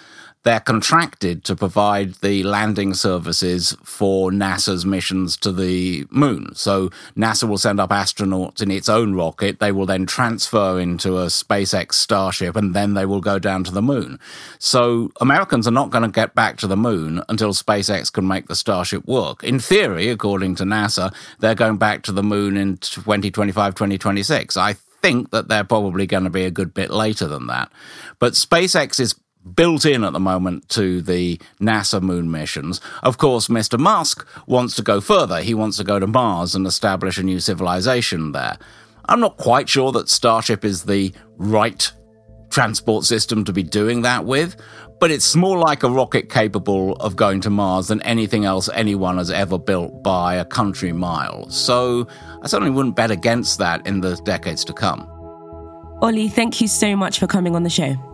they're 0.44 0.60
contracted 0.60 1.42
to 1.44 1.56
provide 1.56 2.14
the 2.16 2.42
landing 2.42 2.92
services 2.92 3.76
for 3.82 4.30
NASA's 4.30 4.84
missions 4.84 5.36
to 5.38 5.50
the 5.50 6.06
moon. 6.10 6.54
So 6.54 6.90
NASA 7.16 7.48
will 7.48 7.58
send 7.58 7.80
up 7.80 7.90
astronauts 7.90 8.60
in 8.60 8.70
its 8.70 8.88
own 8.88 9.14
rocket. 9.14 9.58
They 9.58 9.72
will 9.72 9.86
then 9.86 10.04
transfer 10.04 10.78
into 10.78 11.16
a 11.18 11.26
SpaceX 11.26 11.94
Starship 11.94 12.56
and 12.56 12.74
then 12.74 12.92
they 12.92 13.06
will 13.06 13.22
go 13.22 13.38
down 13.38 13.64
to 13.64 13.72
the 13.72 13.82
moon. 13.82 14.20
So 14.58 15.10
Americans 15.20 15.66
are 15.66 15.72
not 15.72 15.90
going 15.90 16.04
to 16.04 16.10
get 16.10 16.34
back 16.34 16.58
to 16.58 16.66
the 16.66 16.76
moon 16.76 17.22
until 17.30 17.54
SpaceX 17.54 18.12
can 18.12 18.28
make 18.28 18.46
the 18.46 18.54
Starship 18.54 19.06
work. 19.06 19.42
In 19.42 19.58
theory, 19.58 20.10
according 20.10 20.56
to 20.56 20.64
NASA, 20.64 21.14
they're 21.38 21.54
going 21.54 21.78
back 21.78 22.02
to 22.02 22.12
the 22.12 22.22
moon 22.22 22.58
in 22.58 22.76
2025, 22.76 23.74
2026. 23.74 24.58
I 24.58 24.74
think 25.04 25.30
that 25.30 25.48
they're 25.48 25.64
probably 25.64 26.06
going 26.06 26.24
to 26.24 26.30
be 26.30 26.44
a 26.44 26.50
good 26.50 26.72
bit 26.72 26.90
later 26.90 27.26
than 27.26 27.46
that. 27.46 27.70
But 28.18 28.32
SpaceX 28.34 29.00
is 29.00 29.14
built 29.54 29.84
in 29.84 30.04
at 30.04 30.12
the 30.12 30.20
moment 30.20 30.68
to 30.70 31.02
the 31.02 31.40
NASA 31.60 32.00
moon 32.00 32.30
missions. 32.30 32.80
Of 33.02 33.18
course, 33.18 33.48
Mr. 33.48 33.78
Musk 33.78 34.26
wants 34.46 34.74
to 34.76 34.82
go 34.82 35.00
further. 35.00 35.42
He 35.42 35.54
wants 35.54 35.76
to 35.76 35.84
go 35.84 35.98
to 35.98 36.06
Mars 36.06 36.54
and 36.54 36.66
establish 36.66 37.18
a 37.18 37.22
new 37.22 37.40
civilization 37.40 38.32
there. 38.32 38.58
I'm 39.06 39.20
not 39.20 39.36
quite 39.36 39.68
sure 39.68 39.92
that 39.92 40.08
Starship 40.08 40.64
is 40.64 40.84
the 40.84 41.12
right 41.36 41.90
transport 42.50 43.04
system 43.04 43.44
to 43.44 43.52
be 43.52 43.62
doing 43.62 44.02
that 44.02 44.24
with, 44.24 44.56
but 45.00 45.10
it's 45.10 45.34
more 45.34 45.58
like 45.58 45.82
a 45.82 45.90
rocket 45.90 46.30
capable 46.30 46.94
of 46.94 47.16
going 47.16 47.40
to 47.42 47.50
Mars 47.50 47.88
than 47.88 48.00
anything 48.02 48.44
else 48.44 48.70
anyone 48.72 49.18
has 49.18 49.30
ever 49.30 49.58
built 49.58 50.02
by 50.02 50.36
a 50.36 50.44
country 50.44 50.92
mile. 50.92 51.50
So 51.50 52.06
I 52.42 52.46
certainly 52.46 52.70
wouldn't 52.70 52.96
bet 52.96 53.10
against 53.10 53.58
that 53.58 53.86
in 53.86 54.00
the 54.00 54.16
decades 54.24 54.64
to 54.66 54.72
come. 54.72 55.10
Ollie, 56.00 56.28
thank 56.28 56.60
you 56.60 56.68
so 56.68 56.96
much 56.96 57.18
for 57.18 57.26
coming 57.26 57.56
on 57.56 57.64
the 57.64 57.70
show. 57.70 58.13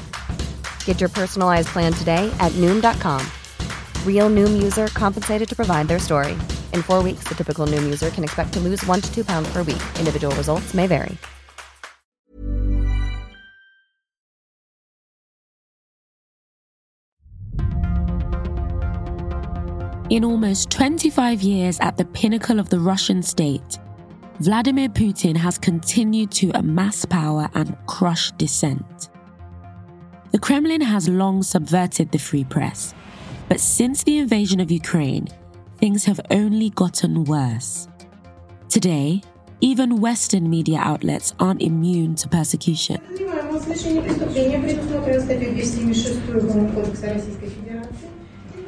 Get 0.85 0.99
your 0.99 1.09
personalized 1.09 1.69
plan 1.69 1.91
today 1.93 2.31
at 2.39 2.51
Noom.com. 2.61 3.25
Real 4.05 4.29
Noom 4.29 4.61
user 4.61 4.87
compensated 4.87 5.49
to 5.49 5.55
provide 5.55 5.87
their 5.87 5.97
story. 5.97 6.33
In 6.73 6.83
four 6.83 7.01
weeks, 7.01 7.23
the 7.27 7.33
typical 7.33 7.65
Noom 7.65 7.83
user 7.83 8.11
can 8.11 8.23
expect 8.23 8.53
to 8.53 8.59
lose 8.59 8.85
one 8.85 9.01
to 9.01 9.11
two 9.11 9.25
pounds 9.25 9.51
per 9.51 9.63
week. 9.63 9.81
Individual 9.97 10.35
results 10.35 10.75
may 10.75 10.85
vary. 10.85 11.17
In 20.11 20.25
almost 20.25 20.69
25 20.71 21.41
years 21.41 21.79
at 21.79 21.95
the 21.95 22.03
pinnacle 22.03 22.59
of 22.59 22.69
the 22.69 22.81
Russian 22.81 23.23
state, 23.23 23.79
Vladimir 24.41 24.89
Putin 24.89 25.37
has 25.37 25.57
continued 25.57 26.31
to 26.31 26.51
amass 26.53 27.05
power 27.05 27.49
and 27.53 27.77
crush 27.87 28.29
dissent. 28.33 29.09
Kremlin 30.41 30.81
has 30.81 31.07
long 31.07 31.43
subverted 31.43 32.11
the 32.11 32.17
free 32.17 32.43
press, 32.43 32.95
but 33.47 33.59
since 33.59 34.03
the 34.03 34.17
invasion 34.17 34.59
of 34.59 34.71
Ukraine, 34.71 35.27
things 35.77 36.05
have 36.05 36.19
only 36.31 36.71
gotten 36.71 37.25
worse. 37.25 37.87
Today, 38.67 39.21
even 39.61 40.01
Western 40.01 40.49
media 40.49 40.79
outlets 40.79 41.35
aren't 41.39 41.61
immune 41.61 42.15
to 42.15 42.27
persecution. 42.27 42.99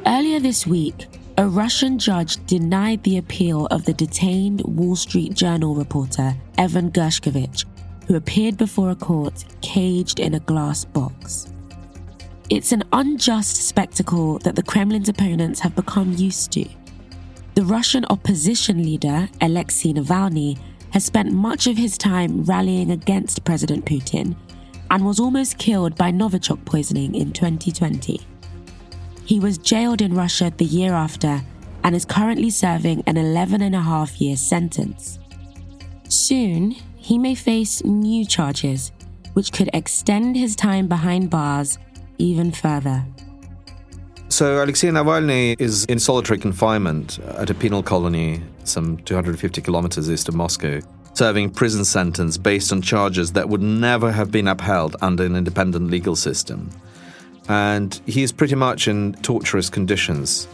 Earlier 0.06 0.40
this 0.40 0.66
week, 0.66 1.06
a 1.36 1.48
Russian 1.48 1.98
judge 1.98 2.46
denied 2.46 3.02
the 3.02 3.18
appeal 3.18 3.66
of 3.66 3.84
the 3.84 3.94
detained 3.94 4.60
Wall 4.60 4.94
Street 4.94 5.34
Journal 5.34 5.74
reporter 5.74 6.36
Evan 6.56 6.92
Gershkovich, 6.92 7.64
who 8.06 8.14
appeared 8.14 8.56
before 8.56 8.90
a 8.90 8.94
court 8.94 9.44
caged 9.60 10.20
in 10.20 10.34
a 10.34 10.40
glass 10.40 10.84
box. 10.84 11.53
It's 12.50 12.72
an 12.72 12.84
unjust 12.92 13.56
spectacle 13.56 14.38
that 14.40 14.54
the 14.54 14.62
Kremlin's 14.62 15.08
opponents 15.08 15.60
have 15.60 15.74
become 15.74 16.12
used 16.12 16.52
to. 16.52 16.68
The 17.54 17.64
Russian 17.64 18.04
opposition 18.10 18.82
leader, 18.82 19.30
Alexei 19.40 19.94
Navalny, 19.94 20.58
has 20.90 21.06
spent 21.06 21.32
much 21.32 21.66
of 21.66 21.78
his 21.78 21.96
time 21.96 22.44
rallying 22.44 22.90
against 22.90 23.44
President 23.44 23.86
Putin 23.86 24.36
and 24.90 25.06
was 25.06 25.20
almost 25.20 25.56
killed 25.56 25.96
by 25.96 26.12
Novichok 26.12 26.62
poisoning 26.66 27.14
in 27.14 27.32
2020. 27.32 28.20
He 29.24 29.40
was 29.40 29.56
jailed 29.56 30.02
in 30.02 30.12
Russia 30.12 30.52
the 30.54 30.66
year 30.66 30.92
after 30.92 31.40
and 31.82 31.96
is 31.96 32.04
currently 32.04 32.50
serving 32.50 33.02
an 33.06 33.16
11 33.16 33.62
and 33.62 33.74
a 33.74 33.80
half 33.80 34.20
year 34.20 34.36
sentence. 34.36 35.18
Soon, 36.10 36.72
he 36.96 37.16
may 37.16 37.34
face 37.34 37.82
new 37.84 38.26
charges, 38.26 38.92
which 39.32 39.50
could 39.50 39.70
extend 39.72 40.36
his 40.36 40.54
time 40.54 40.88
behind 40.88 41.30
bars 41.30 41.78
even 42.18 42.52
further. 42.52 43.04
So, 44.28 44.62
Alexei 44.64 44.88
Navalny 44.88 45.54
is 45.60 45.84
in 45.84 45.98
solitary 45.98 46.38
confinement 46.38 47.18
at 47.36 47.50
a 47.50 47.54
penal 47.54 47.82
colony 47.82 48.42
some 48.64 48.96
250 48.98 49.60
kilometers 49.60 50.10
east 50.10 50.28
of 50.28 50.34
Moscow, 50.34 50.80
serving 51.12 51.50
prison 51.50 51.84
sentence 51.84 52.38
based 52.38 52.72
on 52.72 52.82
charges 52.82 53.32
that 53.32 53.48
would 53.48 53.62
never 53.62 54.10
have 54.10 54.30
been 54.30 54.48
upheld 54.48 54.96
under 55.02 55.24
an 55.24 55.36
independent 55.36 55.90
legal 55.90 56.16
system 56.16 56.70
and 57.48 58.00
he 58.06 58.22
is 58.22 58.32
pretty 58.32 58.54
much 58.54 58.88
in 58.88 59.14
torturous 59.22 59.68
conditions. 59.68 60.48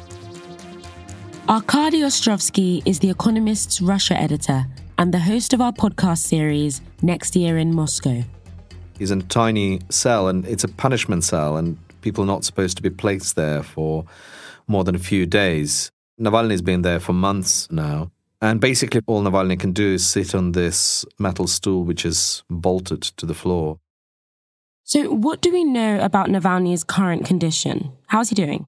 Arkady 1.49 2.00
Ostrovsky 2.00 2.83
is 2.87 3.00
The 3.00 3.11
Economist's 3.11 3.81
Russia 3.81 4.14
editor 4.14 4.67
and 4.99 5.12
the 5.12 5.19
host 5.19 5.52
of 5.52 5.61
our 5.61 5.73
podcast 5.73 6.19
series, 6.19 6.81
Next 7.02 7.35
Year 7.35 7.59
in 7.59 7.75
Moscow. 7.75 8.23
He's 9.00 9.11
in 9.11 9.23
a 9.23 9.25
tiny 9.25 9.80
cell, 9.88 10.28
and 10.28 10.47
it's 10.47 10.62
a 10.62 10.69
punishment 10.69 11.25
cell, 11.25 11.57
and 11.57 11.78
people 12.02 12.23
are 12.23 12.26
not 12.26 12.45
supposed 12.45 12.76
to 12.76 12.83
be 12.83 12.90
placed 12.90 13.35
there 13.35 13.62
for 13.62 14.04
more 14.66 14.85
than 14.85 14.95
a 14.95 14.99
few 14.99 15.25
days. 15.25 15.90
Navalny's 16.21 16.61
been 16.61 16.83
there 16.83 17.00
for 17.00 17.14
months 17.14 17.66
now. 17.71 18.11
And 18.42 18.61
basically, 18.61 19.00
all 19.07 19.23
Navalny 19.23 19.59
can 19.59 19.73
do 19.73 19.95
is 19.95 20.07
sit 20.07 20.35
on 20.35 20.52
this 20.52 21.07
metal 21.19 21.47
stool, 21.47 21.85
which 21.85 22.04
is 22.04 22.42
bolted 22.50 23.00
to 23.00 23.25
the 23.25 23.33
floor. 23.33 23.78
So, 24.85 25.11
what 25.11 25.40
do 25.40 25.50
we 25.50 25.64
know 25.64 25.99
about 26.00 26.28
Navalny's 26.28 26.85
current 26.85 27.25
condition? 27.25 27.92
How's 28.09 28.28
he 28.28 28.35
doing? 28.35 28.66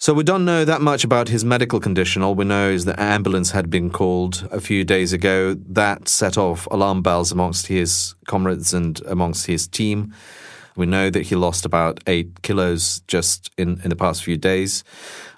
So, 0.00 0.14
we 0.14 0.22
don't 0.22 0.44
know 0.44 0.64
that 0.64 0.80
much 0.80 1.02
about 1.02 1.28
his 1.28 1.44
medical 1.44 1.80
condition. 1.80 2.22
All 2.22 2.36
we 2.36 2.44
know 2.44 2.70
is 2.70 2.84
that 2.84 3.00
an 3.00 3.08
ambulance 3.08 3.50
had 3.50 3.68
been 3.68 3.90
called 3.90 4.48
a 4.52 4.60
few 4.60 4.84
days 4.84 5.12
ago. 5.12 5.54
That 5.54 6.08
set 6.08 6.38
off 6.38 6.68
alarm 6.70 7.02
bells 7.02 7.32
amongst 7.32 7.66
his 7.66 8.14
comrades 8.28 8.72
and 8.72 9.00
amongst 9.06 9.46
his 9.46 9.66
team. 9.66 10.14
We 10.76 10.86
know 10.86 11.10
that 11.10 11.22
he 11.22 11.34
lost 11.34 11.66
about 11.66 11.98
eight 12.06 12.42
kilos 12.42 13.00
just 13.08 13.50
in, 13.58 13.80
in 13.82 13.90
the 13.90 13.96
past 13.96 14.22
few 14.22 14.36
days. 14.36 14.84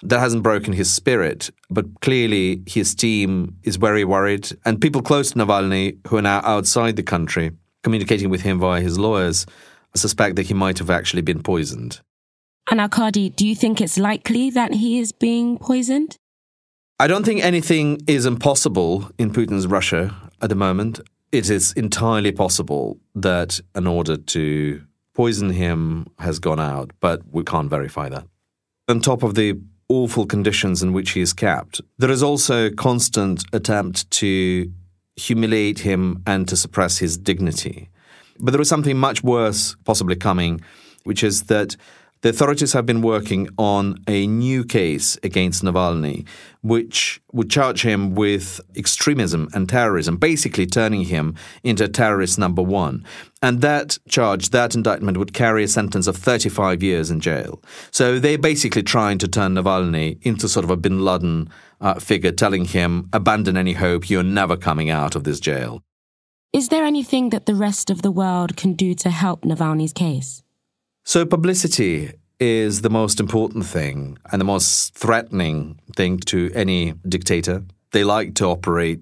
That 0.03 0.19
hasn't 0.19 0.43
broken 0.43 0.73
his 0.73 0.93
spirit, 0.93 1.49
but 1.71 1.99
clearly 2.01 2.61
his 2.67 2.93
team 2.93 3.57
is 3.63 3.77
very 3.77 4.05
worried. 4.05 4.55
And 4.63 4.79
people 4.79 5.01
close 5.01 5.31
to 5.31 5.39
Navalny, 5.39 5.97
who 6.05 6.17
are 6.17 6.21
now 6.21 6.41
outside 6.43 6.97
the 6.97 7.03
country, 7.03 7.49
communicating 7.81 8.29
with 8.29 8.41
him 8.41 8.59
via 8.59 8.79
his 8.79 8.99
lawyers, 8.99 9.47
suspect 9.95 10.35
that 10.35 10.45
he 10.45 10.53
might 10.53 10.77
have 10.77 10.91
actually 10.91 11.23
been 11.23 11.41
poisoned. 11.41 11.99
And 12.71 12.79
Arkady, 12.79 13.29
do 13.31 13.45
you 13.45 13.53
think 13.53 13.81
it's 13.81 13.97
likely 13.97 14.49
that 14.49 14.75
he 14.75 14.97
is 14.97 15.11
being 15.11 15.57
poisoned? 15.57 16.15
I 17.01 17.07
don't 17.07 17.25
think 17.25 17.43
anything 17.43 17.99
is 18.07 18.25
impossible 18.25 19.11
in 19.17 19.33
Putin's 19.33 19.67
Russia 19.67 20.15
at 20.41 20.47
the 20.47 20.55
moment. 20.55 21.01
It 21.33 21.49
is 21.49 21.73
entirely 21.73 22.31
possible 22.31 22.97
that 23.13 23.59
an 23.75 23.87
order 23.87 24.15
to 24.15 24.81
poison 25.13 25.49
him 25.49 26.07
has 26.19 26.39
gone 26.39 26.61
out, 26.61 26.91
but 27.01 27.21
we 27.29 27.43
can't 27.43 27.69
verify 27.69 28.07
that. 28.07 28.25
On 28.87 29.01
top 29.01 29.21
of 29.21 29.35
the 29.35 29.59
awful 29.89 30.25
conditions 30.25 30.81
in 30.81 30.93
which 30.93 31.11
he 31.11 31.19
is 31.19 31.33
kept, 31.33 31.81
there 31.97 32.09
is 32.09 32.23
also 32.23 32.67
a 32.67 32.71
constant 32.71 33.43
attempt 33.51 34.09
to 34.11 34.71
humiliate 35.17 35.79
him 35.79 36.23
and 36.25 36.47
to 36.47 36.55
suppress 36.55 36.99
his 36.99 37.17
dignity. 37.17 37.89
But 38.39 38.51
there 38.51 38.61
is 38.61 38.69
something 38.69 38.97
much 38.97 39.25
worse 39.25 39.75
possibly 39.83 40.15
coming, 40.15 40.61
which 41.03 41.21
is 41.21 41.43
that 41.43 41.75
the 42.21 42.29
authorities 42.29 42.73
have 42.73 42.85
been 42.85 43.01
working 43.01 43.49
on 43.57 43.97
a 44.07 44.27
new 44.27 44.63
case 44.63 45.17
against 45.23 45.63
Navalny, 45.63 46.27
which 46.61 47.19
would 47.31 47.49
charge 47.49 47.81
him 47.81 48.13
with 48.13 48.61
extremism 48.75 49.49
and 49.53 49.67
terrorism, 49.67 50.17
basically 50.17 50.67
turning 50.67 51.05
him 51.05 51.35
into 51.63 51.87
terrorist 51.87 52.37
number 52.37 52.61
one. 52.61 53.03
And 53.41 53.61
that 53.61 53.97
charge, 54.07 54.51
that 54.51 54.75
indictment, 54.75 55.17
would 55.17 55.33
carry 55.33 55.63
a 55.63 55.67
sentence 55.67 56.05
of 56.05 56.15
35 56.15 56.83
years 56.83 57.09
in 57.09 57.19
jail. 57.19 57.61
So 57.89 58.19
they're 58.19 58.37
basically 58.37 58.83
trying 58.83 59.17
to 59.17 59.27
turn 59.27 59.55
Navalny 59.55 60.19
into 60.21 60.47
sort 60.47 60.63
of 60.63 60.69
a 60.69 60.77
bin 60.77 61.03
Laden 61.03 61.49
uh, 61.79 61.95
figure, 61.95 62.31
telling 62.31 62.65
him, 62.65 63.09
abandon 63.11 63.57
any 63.57 63.73
hope, 63.73 64.09
you're 64.09 64.21
never 64.21 64.55
coming 64.55 64.91
out 64.91 65.15
of 65.15 65.23
this 65.23 65.39
jail. 65.39 65.83
Is 66.53 66.69
there 66.69 66.83
anything 66.83 67.29
that 67.29 67.45
the 67.45 67.55
rest 67.55 67.89
of 67.89 68.03
the 68.03 68.11
world 68.11 68.57
can 68.57 68.73
do 68.73 68.93
to 68.95 69.09
help 69.09 69.41
Navalny's 69.41 69.93
case? 69.93 70.43
So, 71.03 71.25
publicity 71.25 72.11
is 72.39 72.81
the 72.81 72.89
most 72.89 73.19
important 73.19 73.65
thing 73.65 74.17
and 74.31 74.39
the 74.39 74.45
most 74.45 74.95
threatening 74.95 75.79
thing 75.95 76.17
to 76.17 76.51
any 76.53 76.93
dictator. 77.07 77.63
They 77.91 78.03
like 78.03 78.35
to 78.35 78.45
operate, 78.45 79.01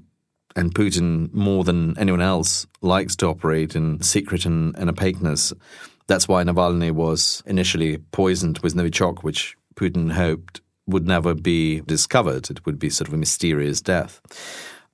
and 0.55 0.73
Putin, 0.73 1.31
more 1.33 1.63
than 1.63 1.97
anyone 1.97 2.21
else, 2.21 2.65
likes 2.81 3.15
to 3.17 3.27
operate 3.27 3.75
in 3.75 4.01
secret 4.01 4.45
and, 4.45 4.75
and 4.77 4.89
opaqueness. 4.89 5.53
That's 6.07 6.27
why 6.27 6.43
Navalny 6.43 6.91
was 6.91 7.43
initially 7.45 7.97
poisoned 8.11 8.59
with 8.59 8.75
Novichok, 8.75 9.19
which 9.23 9.55
Putin 9.75 10.11
hoped 10.11 10.61
would 10.87 11.07
never 11.07 11.33
be 11.33 11.81
discovered. 11.81 12.49
It 12.49 12.65
would 12.65 12.79
be 12.79 12.89
sort 12.89 13.07
of 13.07 13.13
a 13.13 13.17
mysterious 13.17 13.81
death. 13.81 14.21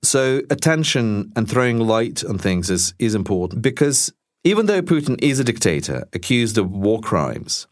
So, 0.04 0.42
attention 0.50 1.32
and 1.36 1.50
throwing 1.50 1.80
light 1.80 2.24
on 2.24 2.38
things 2.38 2.70
is, 2.70 2.94
is 3.00 3.16
important 3.16 3.62
because 3.62 4.12
even 4.46 4.68
though 4.68 4.84
Putin 4.84 5.20
is 5.22 5.40
a 5.40 5.44
dictator 5.44 6.08
accused 6.14 6.58
of 6.58 6.72
war 6.72 7.02
crimes, 7.02 7.68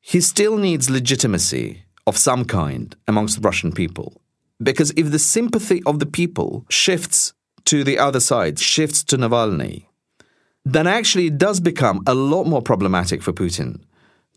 he 0.00 0.20
still 0.22 0.56
needs 0.56 0.88
legitimacy 0.88 1.84
of 2.06 2.16
some 2.16 2.46
kind 2.46 2.96
amongst 3.06 3.36
the 3.36 3.46
Russian 3.46 3.72
people. 3.72 4.20
Because 4.60 4.92
if 4.96 5.10
the 5.10 5.18
sympathy 5.18 5.82
of 5.84 5.98
the 5.98 6.06
people 6.06 6.64
shifts 6.70 7.34
to 7.66 7.84
the 7.84 7.98
other 7.98 8.20
side, 8.20 8.58
shifts 8.58 9.04
to 9.04 9.18
Navalny, 9.18 9.84
then 10.64 10.86
actually 10.86 11.26
it 11.26 11.36
does 11.36 11.60
become 11.60 12.02
a 12.06 12.14
lot 12.14 12.44
more 12.44 12.62
problematic 12.62 13.22
for 13.22 13.32
Putin 13.32 13.82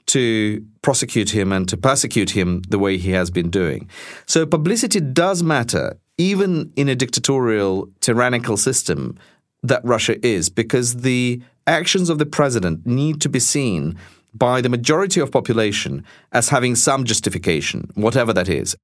to 0.07 0.65
prosecute 0.81 1.29
him 1.29 1.53
and 1.53 1.69
to 1.69 1.77
persecute 1.77 2.31
him 2.31 2.63
the 2.67 2.79
way 2.79 2.97
he 2.97 3.11
has 3.11 3.29
been 3.29 3.49
doing. 3.49 3.89
So 4.25 4.45
publicity 4.45 4.99
does 4.99 5.41
matter, 5.41 5.97
even 6.17 6.73
in 6.75 6.89
a 6.89 6.95
dictatorial, 6.95 7.89
tyrannical 8.01 8.57
system 8.57 9.17
that 9.63 9.83
Russia 9.83 10.23
is 10.25 10.49
because 10.49 10.97
the 10.97 11.41
actions 11.67 12.09
of 12.09 12.17
the 12.17 12.25
president 12.25 12.85
need 12.85 13.21
to 13.21 13.29
be 13.29 13.39
seen 13.39 13.97
by 14.33 14.61
the 14.61 14.69
majority 14.69 15.19
of 15.19 15.31
population 15.31 16.03
as 16.31 16.49
having 16.49 16.75
some 16.75 17.03
justification, 17.03 17.89
whatever 17.95 18.33
that 18.33 18.49
is. 18.49 18.75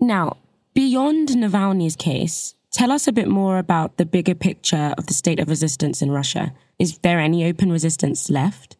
Now, 0.00 0.36
beyond 0.74 1.28
Navalny's 1.28 1.96
case, 1.96 2.54
tell 2.72 2.90
us 2.90 3.06
a 3.06 3.12
bit 3.12 3.28
more 3.28 3.58
about 3.58 3.96
the 3.96 4.06
bigger 4.06 4.34
picture 4.34 4.94
of 4.96 5.06
the 5.06 5.14
state 5.14 5.40
of 5.40 5.48
resistance 5.48 6.02
in 6.02 6.10
Russia. 6.10 6.52
Is 6.78 6.98
there 6.98 7.20
any 7.20 7.44
open 7.44 7.70
resistance 7.70 8.30
left? 8.30 8.76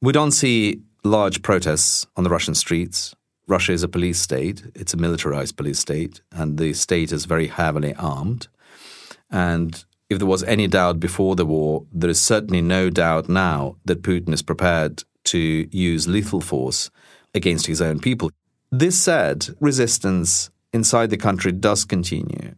We 0.00 0.12
don't 0.12 0.30
see 0.30 0.82
large 1.04 1.42
protests 1.42 2.06
on 2.16 2.24
the 2.24 2.30
Russian 2.30 2.54
streets. 2.54 3.14
Russia 3.46 3.72
is 3.72 3.82
a 3.82 3.88
police 3.88 4.20
state, 4.20 4.62
it's 4.74 4.92
a 4.92 4.98
militarized 4.98 5.56
police 5.56 5.78
state, 5.78 6.20
and 6.32 6.58
the 6.58 6.74
state 6.74 7.12
is 7.12 7.24
very 7.24 7.46
heavily 7.46 7.94
armed. 7.94 8.48
And 9.30 9.84
if 10.10 10.18
there 10.18 10.26
was 10.26 10.42
any 10.44 10.66
doubt 10.66 11.00
before 11.00 11.36
the 11.36 11.46
war, 11.46 11.84
there 11.92 12.10
is 12.10 12.20
certainly 12.20 12.62
no 12.62 12.90
doubt 12.90 13.28
now 13.28 13.76
that 13.84 14.02
Putin 14.02 14.32
is 14.32 14.42
prepared 14.42 15.04
to 15.24 15.68
use 15.70 16.08
lethal 16.08 16.40
force 16.40 16.90
against 17.34 17.66
his 17.66 17.82
own 17.82 18.00
people. 18.00 18.30
This 18.70 18.98
said, 18.98 19.48
resistance 19.60 20.50
inside 20.72 21.10
the 21.10 21.16
country 21.16 21.52
does 21.52 21.84
continue. 21.84 22.54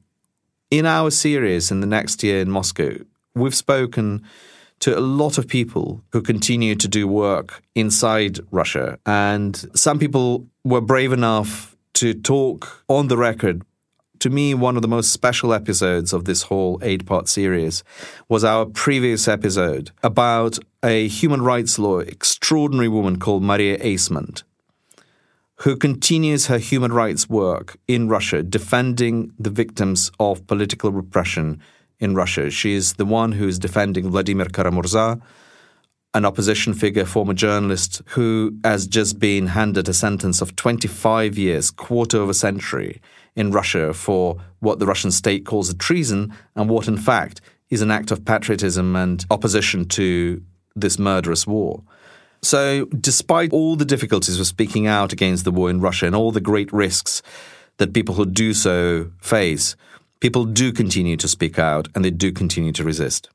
In 0.71 0.87
our 0.87 1.11
series 1.11 1.71
in 1.71 1.81
the 1.81 1.87
next 1.87 2.23
year 2.23 2.41
in 2.41 2.51
Moscow, 2.51 2.99
we've 3.35 3.55
spoken 3.55 4.23
to 4.81 4.97
a 4.97 5.01
lot 5.01 5.37
of 5.37 5.47
people 5.47 6.03
who 6.13 6.23
continue 6.23 6.75
to 6.75 6.89
do 6.89 7.07
work 7.07 7.63
inside 7.75 8.41
Russia. 8.51 8.99
And 9.05 9.57
some 9.75 9.99
people 9.99 10.47
were 10.65 10.81
brave 10.81 11.13
enough 11.13 11.77
to 11.95 12.15
talk 12.15 12.85
on 12.89 13.09
the 13.09 13.17
record 13.17 13.63
to 14.21 14.31
me, 14.31 14.53
one 14.53 14.77
of 14.77 14.83
the 14.83 14.89
most 14.89 15.13
special 15.13 15.53
episodes 15.53 16.13
of 16.13 16.27
this 16.27 16.43
whole 16.43 16.79
eight 16.83 17.07
part 17.07 17.29
series 17.29 17.83
was 18.29 18.45
our 18.45 18.67
previous 18.67 19.27
episode 19.27 19.91
about 20.03 20.59
a 20.85 21.09
human 21.09 21.43
rights 21.43 21.79
lawyer, 21.79 22.05
extraordinary 22.05 22.89
woman 22.89 23.19
called 23.19 23.43
Maria 23.43 23.79
Eismont, 23.79 24.43
who 25.57 25.75
continues 25.75 26.47
her 26.47 26.59
human 26.59 26.93
rights 26.93 27.31
work 27.31 27.79
in 27.89 28.09
Russia, 28.09 28.43
defending 28.43 29.33
the 29.39 29.51
victims 29.51 30.11
of 30.21 30.47
political 30.47 30.93
repression 30.93 31.61
in 31.99 32.15
Russia. 32.15 32.51
She 32.51 32.75
is 32.75 32.95
the 32.95 33.07
one 33.07 33.33
who 33.33 33.49
is 33.49 33.59
defending 33.59 34.11
Vladimir 34.11 34.47
Kara-Murza, 34.47 35.21
an 36.13 36.25
opposition 36.27 36.75
figure, 36.75 37.07
former 37.07 37.35
journalist, 37.35 38.03
who 38.09 38.55
has 38.65 38.87
just 38.87 39.19
been 39.19 39.47
handed 39.47 39.89
a 39.89 39.95
sentence 39.95 40.43
of 40.43 40.57
25 40.57 41.39
years, 41.39 41.71
quarter 41.71 42.21
of 42.21 42.29
a 42.29 42.35
century 42.35 43.01
in 43.41 43.51
Russia 43.51 43.93
for 43.93 44.37
what 44.61 44.79
the 44.79 44.87
Russian 44.87 45.11
state 45.11 45.45
calls 45.45 45.71
a 45.71 45.75
treason 45.75 46.33
and 46.55 46.69
what, 46.69 46.87
in 46.87 46.97
fact, 46.97 47.41
is 47.71 47.83
an 47.83 47.91
act 47.91 48.11
of 48.11 48.25
patriotism 48.25 48.95
and 48.95 49.25
opposition 49.31 49.87
to 49.87 50.43
this 50.77 50.99
murderous 50.99 51.47
war. 51.47 51.83
So, 52.43 52.87
despite 52.87 53.53
all 53.53 53.77
the 53.77 53.85
difficulties 53.85 54.39
of 54.41 54.47
speaking 54.47 54.87
out 54.87 55.13
against 55.13 55.45
the 55.45 55.51
war 55.51 55.69
in 55.71 55.81
Russia 55.81 56.07
and 56.07 56.15
all 56.15 56.33
the 56.33 56.41
great 56.41 56.73
risks 56.73 57.23
that 57.79 57.93
people 57.93 58.15
who 58.15 58.27
do 58.27 58.55
so 58.55 59.11
face, 59.21 59.77
people 60.21 60.45
do 60.45 60.73
continue 60.73 61.17
to 61.17 61.29
speak 61.29 61.59
out 61.59 61.89
and 61.95 62.05
they 62.05 62.11
do 62.11 62.33
continue 62.33 62.73
to 62.73 62.85
resist. 62.85 63.29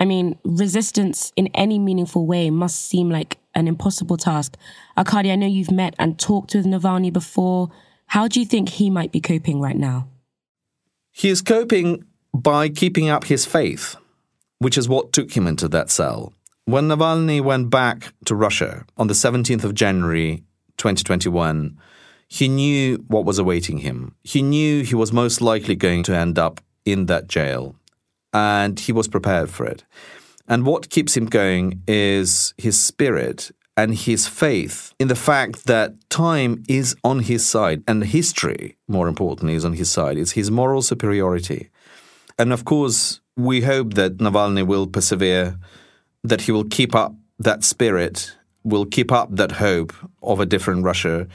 I 0.00 0.04
mean, 0.04 0.38
resistance 0.44 1.32
in 1.36 1.48
any 1.54 1.78
meaningful 1.78 2.26
way 2.26 2.50
must 2.50 2.84
seem 2.84 3.10
like 3.10 3.38
an 3.54 3.68
impossible 3.68 4.16
task. 4.16 4.56
Arkady, 4.96 5.30
I 5.30 5.36
know 5.36 5.46
you've 5.46 5.70
met 5.70 5.94
and 5.98 6.18
talked 6.18 6.54
with 6.54 6.66
Navalny 6.66 7.12
before. 7.12 7.70
How 8.14 8.28
do 8.28 8.38
you 8.38 8.46
think 8.46 8.68
he 8.68 8.90
might 8.90 9.10
be 9.10 9.20
coping 9.20 9.60
right 9.60 9.76
now? 9.76 10.06
He 11.10 11.30
is 11.30 11.42
coping 11.42 12.04
by 12.32 12.68
keeping 12.68 13.08
up 13.08 13.24
his 13.24 13.44
faith, 13.44 13.96
which 14.60 14.78
is 14.78 14.88
what 14.88 15.12
took 15.12 15.36
him 15.36 15.48
into 15.48 15.66
that 15.70 15.90
cell. 15.90 16.32
When 16.64 16.86
Navalny 16.86 17.40
went 17.40 17.70
back 17.70 18.14
to 18.26 18.36
Russia 18.36 18.86
on 18.96 19.08
the 19.08 19.14
17th 19.14 19.64
of 19.64 19.74
January 19.74 20.44
2021, 20.76 21.76
he 22.28 22.46
knew 22.46 23.04
what 23.08 23.24
was 23.24 23.40
awaiting 23.40 23.78
him. 23.78 24.14
He 24.22 24.42
knew 24.42 24.84
he 24.84 24.94
was 24.94 25.12
most 25.12 25.40
likely 25.40 25.74
going 25.74 26.04
to 26.04 26.16
end 26.16 26.38
up 26.38 26.60
in 26.84 27.06
that 27.06 27.26
jail, 27.26 27.74
and 28.32 28.78
he 28.78 28.92
was 28.92 29.08
prepared 29.08 29.50
for 29.50 29.66
it. 29.66 29.82
And 30.46 30.64
what 30.64 30.88
keeps 30.88 31.16
him 31.16 31.26
going 31.26 31.82
is 31.88 32.54
his 32.58 32.80
spirit 32.80 33.50
and 33.76 33.94
his 33.94 34.28
faith 34.28 34.94
in 34.98 35.08
the 35.08 35.16
fact 35.16 35.66
that 35.66 35.94
time 36.08 36.62
is 36.68 36.94
on 37.02 37.20
his 37.20 37.44
side 37.44 37.82
and 37.88 38.04
history, 38.04 38.76
more 38.86 39.08
importantly, 39.08 39.54
is 39.54 39.64
on 39.64 39.72
his 39.72 39.90
side. 39.90 40.16
It's 40.16 40.32
his 40.32 40.50
moral 40.50 40.82
superiority. 40.82 41.70
And 42.38 42.52
of 42.52 42.64
course, 42.64 43.20
we 43.36 43.62
hope 43.62 43.94
that 43.94 44.18
Navalny 44.18 44.66
will 44.66 44.86
persevere, 44.86 45.58
that 46.22 46.42
he 46.42 46.52
will 46.52 46.64
keep 46.64 46.94
up 46.94 47.14
that 47.38 47.64
spirit, 47.64 48.36
will 48.62 48.86
keep 48.86 49.10
up 49.10 49.28
that 49.34 49.52
hope 49.52 49.92
of 50.22 50.38
a 50.40 50.46
different 50.46 50.84
Russia, 50.84 51.26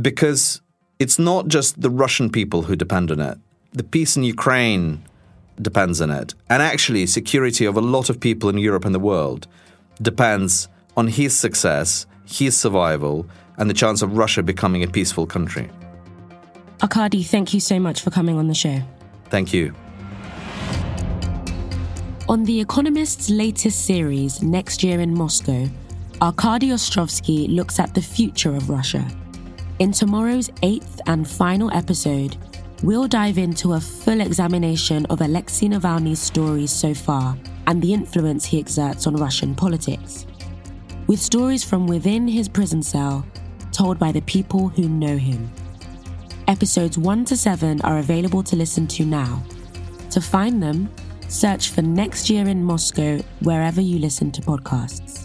because 0.00 0.60
it's 0.98 1.18
not 1.18 1.48
just 1.48 1.80
the 1.80 1.90
Russian 1.90 2.30
people 2.30 2.62
who 2.62 2.76
depend 2.76 3.10
on 3.10 3.20
it. 3.20 3.38
The 3.72 3.84
peace 3.84 4.16
in 4.16 4.24
Ukraine 4.24 5.04
depends 5.60 6.00
on 6.00 6.10
it. 6.10 6.34
And 6.50 6.62
actually, 6.62 7.06
security 7.06 7.64
of 7.64 7.76
a 7.76 7.80
lot 7.80 8.10
of 8.10 8.18
people 8.18 8.48
in 8.48 8.58
Europe 8.58 8.84
and 8.84 8.94
the 8.94 9.00
world 9.00 9.46
depends 10.02 10.68
on 10.96 11.08
his 11.08 11.36
success, 11.36 12.06
his 12.24 12.56
survival, 12.56 13.26
and 13.58 13.68
the 13.68 13.74
chance 13.74 14.02
of 14.02 14.16
Russia 14.16 14.42
becoming 14.42 14.82
a 14.82 14.88
peaceful 14.88 15.26
country. 15.26 15.70
Arkady, 16.82 17.22
thank 17.22 17.54
you 17.54 17.60
so 17.60 17.78
much 17.78 18.00
for 18.00 18.10
coming 18.10 18.36
on 18.36 18.48
the 18.48 18.54
show. 18.54 18.80
Thank 19.30 19.52
you. 19.52 19.74
On 22.28 22.44
The 22.44 22.60
Economist's 22.60 23.30
latest 23.30 23.84
series, 23.84 24.42
Next 24.42 24.82
Year 24.82 25.00
in 25.00 25.14
Moscow, 25.14 25.68
Arkady 26.22 26.70
Ostrovsky 26.70 27.54
looks 27.54 27.78
at 27.78 27.94
the 27.94 28.00
future 28.00 28.54
of 28.54 28.70
Russia. 28.70 29.06
In 29.78 29.92
tomorrow's 29.92 30.50
eighth 30.62 31.00
and 31.06 31.28
final 31.28 31.70
episode, 31.72 32.36
we'll 32.82 33.08
dive 33.08 33.38
into 33.38 33.74
a 33.74 33.80
full 33.80 34.20
examination 34.20 35.04
of 35.06 35.20
Alexei 35.20 35.66
Navalny's 35.66 36.20
stories 36.20 36.70
so 36.70 36.94
far 36.94 37.36
and 37.66 37.82
the 37.82 37.92
influence 37.92 38.44
he 38.44 38.58
exerts 38.58 39.06
on 39.06 39.16
Russian 39.16 39.54
politics. 39.54 40.26
With 41.06 41.20
stories 41.20 41.62
from 41.62 41.86
within 41.86 42.26
his 42.26 42.48
prison 42.48 42.82
cell, 42.82 43.26
told 43.72 43.98
by 43.98 44.10
the 44.10 44.22
people 44.22 44.68
who 44.68 44.88
know 44.88 45.18
him. 45.18 45.50
Episodes 46.48 46.96
1 46.96 47.26
to 47.26 47.36
7 47.36 47.82
are 47.82 47.98
available 47.98 48.42
to 48.42 48.56
listen 48.56 48.86
to 48.86 49.04
now. 49.04 49.42
To 50.12 50.20
find 50.22 50.62
them, 50.62 50.88
Search 51.28 51.70
for 51.70 51.82
Next 51.82 52.30
Year 52.30 52.48
in 52.48 52.64
Moscow 52.64 53.18
wherever 53.40 53.82
you 53.82 53.98
listen 53.98 54.30
to 54.32 54.40
podcasts. 54.40 55.23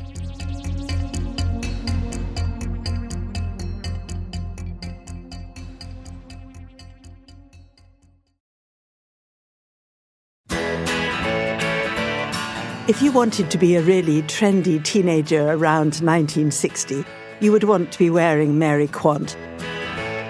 If 12.89 13.03
you 13.03 13.11
wanted 13.11 13.51
to 13.51 13.59
be 13.59 13.75
a 13.75 13.83
really 13.83 14.23
trendy 14.23 14.83
teenager 14.83 15.51
around 15.51 16.01
1960, 16.01 17.05
you 17.39 17.51
would 17.51 17.63
want 17.63 17.91
to 17.91 17.99
be 17.99 18.09
wearing 18.09 18.57
Mary 18.57 18.87
Quant. 18.87 19.37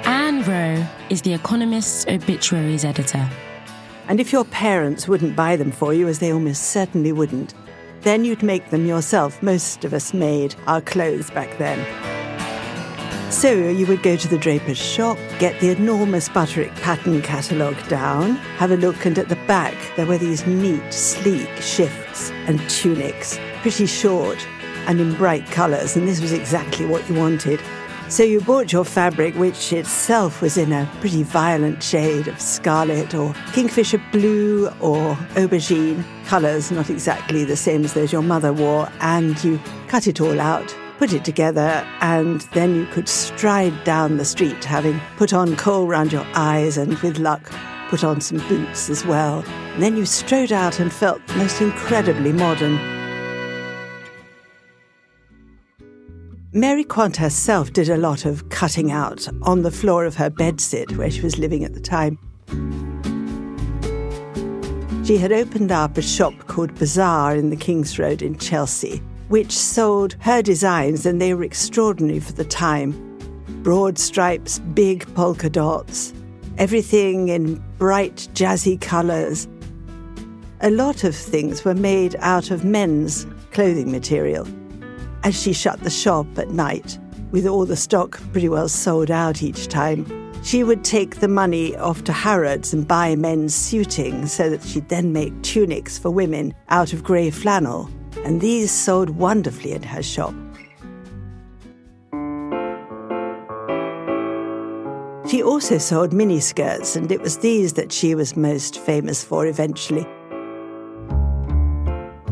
Anne 0.04 0.44
Rowe 0.44 0.86
is 1.10 1.22
The 1.22 1.34
Economist's 1.34 2.06
obituaries 2.08 2.84
editor. 2.84 3.30
And 4.10 4.20
if 4.20 4.34
your 4.34 4.44
parents 4.44 5.08
wouldn't 5.08 5.38
buy 5.38 5.56
them 5.56 5.72
for 5.72 5.94
you, 5.94 6.10
as 6.10 6.20
they 6.20 6.34
almost 6.34 6.72
certainly 6.72 7.14
wouldn't, 7.14 7.54
then 8.02 8.26
you'd 8.26 8.44
make 8.44 8.72
them 8.72 8.86
yourself. 8.86 9.42
Most 9.42 9.86
of 9.86 9.94
us 9.94 10.14
made 10.14 10.54
our 10.68 10.82
clothes 10.82 11.32
back 11.32 11.58
then. 11.60 12.19
So 13.30 13.54
you 13.54 13.86
would 13.86 14.02
go 14.02 14.18
to 14.18 14.28
the 14.28 14.40
draper's 14.40 14.78
shop, 14.78 15.18
get 15.38 15.60
the 15.62 15.70
enormous 15.70 16.28
Butterick 16.28 16.76
pattern 16.82 17.22
catalogue 17.22 17.88
down, 17.88 18.36
have 18.58 18.72
a 18.72 18.76
look, 18.76 19.06
and 19.06 19.18
at 19.20 19.30
the 19.30 19.36
back 19.46 19.76
there 19.96 20.08
were 20.08 20.18
these 20.18 20.46
neat, 20.48 20.92
sleek 20.92 21.48
shifts 21.58 22.32
and 22.48 22.60
tunics, 22.70 23.40
pretty 23.62 23.86
short 23.86 24.46
and 24.88 25.00
in 25.00 25.14
bright 25.14 25.46
colours, 25.52 25.96
and 25.96 26.08
this 26.08 26.20
was 26.20 26.34
exactly 26.34 26.88
what 26.88 27.08
you 27.08 27.16
wanted. 27.16 27.62
So 28.10 28.24
you 28.24 28.42
bought 28.42 28.74
your 28.74 28.84
fabric, 28.84 29.36
which 29.36 29.72
itself 29.72 30.42
was 30.42 30.58
in 30.58 30.74
a 30.74 30.92
pretty 31.00 31.22
violent 31.22 31.84
shade 31.84 32.28
of 32.28 32.42
scarlet 32.42 33.14
or 33.14 33.36
kingfisher 33.54 34.02
blue 34.12 34.70
or 34.80 35.14
aubergine, 35.36 36.04
colours 36.26 36.72
not 36.72 36.90
exactly 36.90 37.46
the 37.46 37.56
same 37.56 37.86
as 37.86 37.94
those 37.94 38.12
your 38.12 38.24
mother 38.24 38.52
wore, 38.52 38.90
and 39.02 39.42
you 39.44 39.62
cut 39.88 40.08
it 40.08 40.20
all 40.20 40.42
out, 40.42 40.76
put 41.00 41.14
it 41.14 41.24
together, 41.24 41.88
and 42.02 42.42
then 42.54 42.76
you 42.76 42.86
could 42.88 43.08
stride 43.08 43.86
down 43.86 44.18
the 44.18 44.26
street, 44.26 44.66
having 44.66 45.00
put 45.16 45.32
on 45.32 45.56
kohl 45.56 45.88
round 45.88 46.12
your 46.12 46.26
eyes 46.36 46.78
and, 46.78 47.00
with 47.00 47.18
luck, 47.18 47.50
put 47.88 48.04
on 48.04 48.20
some 48.20 48.38
boots 48.50 48.90
as 48.90 49.06
well. 49.06 49.42
And 49.74 49.82
then 49.82 49.96
you 49.96 50.06
strode 50.06 50.52
out 50.52 50.78
and 50.82 50.92
felt 50.92 51.22
most 51.38 51.62
incredibly 51.62 52.34
modern. 52.34 52.76
Mary 56.52 56.84
Quant 56.84 57.16
herself 57.16 57.72
did 57.72 57.88
a 57.88 57.96
lot 57.96 58.26
of 58.26 58.50
cutting 58.50 58.92
out 58.92 59.26
on 59.44 59.62
the 59.62 59.72
floor 59.72 60.04
of 60.04 60.16
her 60.16 60.30
bedsit 60.30 60.98
where 60.98 61.10
she 61.10 61.22
was 61.22 61.38
living 61.38 61.64
at 61.64 61.74
the 61.74 61.80
time. 61.80 62.20
She 65.06 65.18
had 65.18 65.32
opened 65.32 65.72
up 65.72 65.98
a 65.98 66.02
shop 66.02 66.34
called 66.48 66.76
Bazaar 66.76 67.38
in 67.38 67.52
the 67.52 67.56
King's 67.56 67.98
Road 67.98 68.22
in 68.22 68.38
Chelsea, 68.38 69.02
which 69.30 69.52
sold 69.52 70.16
her 70.20 70.42
designs, 70.42 71.06
and 71.06 71.22
they 71.22 71.34
were 71.34 71.44
extraordinary 71.44 72.20
for 72.20 72.34
the 72.34 72.46
time. 72.46 72.92
Broad 73.64 73.98
stripes, 73.98 74.60
big 74.60 75.12
polka 75.16 75.50
dots, 75.50 76.14
everything 76.58 77.30
in 77.30 77.56
bright, 77.78 78.28
jazzy 78.34 78.80
colours. 78.80 79.48
A 80.62 80.70
lot 80.70 81.04
of 81.04 81.16
things 81.16 81.64
were 81.64 81.74
made 81.74 82.16
out 82.20 82.52
of 82.52 82.66
men's 82.66 83.26
clothing 83.52 83.92
material 83.92 84.46
as 85.24 85.40
she 85.40 85.54
shut 85.54 85.80
the 85.82 85.90
shop 85.90 86.28
at 86.38 86.50
night, 86.50 86.98
with 87.32 87.46
all 87.46 87.66
the 87.66 87.76
stock 87.76 88.20
pretty 88.32 88.50
well 88.50 88.70
sold 88.70 89.12
out 89.12 89.44
each 89.44 89.68
time, 89.68 90.06
she 90.44 90.64
would 90.64 90.84
take 90.84 91.18
the 91.18 91.28
money 91.28 91.76
off 91.78 92.04
to 92.06 92.14
Harrods 92.14 92.74
and 92.74 92.88
buy 92.88 93.16
men's 93.16 93.54
suiting 93.54 94.26
so 94.26 94.50
that 94.50 94.64
she'd 94.64 94.88
then 94.90 95.12
make 95.12 95.42
tunics 95.44 95.98
for 95.98 96.10
women 96.10 96.54
out 96.70 96.94
of 96.94 97.04
grey 97.04 97.30
flannel, 97.30 97.90
and 98.26 98.42
these 98.42 98.72
sold 98.72 99.12
wonderfully 99.12 99.72
in 99.72 99.84
her 99.84 100.04
shop. 100.04 100.34
She 105.30 105.44
also 105.44 105.78
sold 105.78 106.12
miniskirts, 106.12 106.96
and 106.96 107.12
it 107.12 107.22
was 107.22 107.38
these 107.38 107.74
that 107.74 107.92
she 107.92 108.16
was 108.16 108.36
most 108.36 108.80
famous 108.80 109.24
for 109.24 109.46
eventually, 109.46 110.06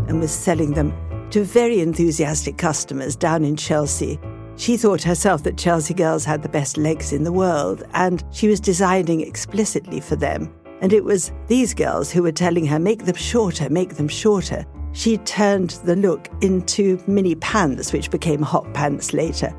and 0.07 0.19
was 0.19 0.31
selling 0.31 0.73
them 0.73 0.93
to 1.29 1.43
very 1.43 1.79
enthusiastic 1.79 2.57
customers 2.57 3.15
down 3.15 3.43
in 3.45 3.55
Chelsea. 3.55 4.19
She 4.55 4.77
thought 4.77 5.03
herself 5.03 5.43
that 5.43 5.57
Chelsea 5.57 5.93
girls 5.93 6.25
had 6.25 6.41
the 6.41 6.49
best 6.49 6.77
legs 6.77 7.13
in 7.13 7.23
the 7.23 7.31
world, 7.31 7.83
and 7.93 8.23
she 8.31 8.47
was 8.47 8.59
designing 8.59 9.21
explicitly 9.21 9.99
for 9.99 10.15
them. 10.15 10.51
And 10.81 10.91
it 10.91 11.03
was 11.03 11.31
these 11.47 11.75
girls 11.75 12.11
who 12.11 12.23
were 12.23 12.31
telling 12.31 12.65
her, 12.65 12.79
make 12.79 13.05
them 13.05 13.15
shorter, 13.15 13.69
make 13.69 13.95
them 13.97 14.07
shorter. 14.07 14.65
She 14.97 15.19
turned 15.19 15.69
the 15.85 15.95
look 15.95 16.27
into 16.41 16.99
mini 17.05 17.35
pants, 17.35 17.93
which 17.93 18.09
became 18.09 18.41
hot 18.41 18.73
pants 18.73 19.13
later. 19.13 19.55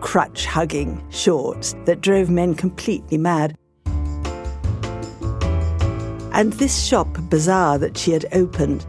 Crutch 0.00 0.46
hugging 0.46 1.00
shorts 1.10 1.76
that 1.84 2.00
drove 2.00 2.28
men 2.28 2.56
completely 2.56 3.16
mad. 3.16 3.56
And 6.32 6.52
this 6.54 6.84
shop 6.84 7.06
bazaar 7.30 7.78
that 7.78 7.96
she 7.96 8.10
had 8.10 8.26
opened 8.32 8.84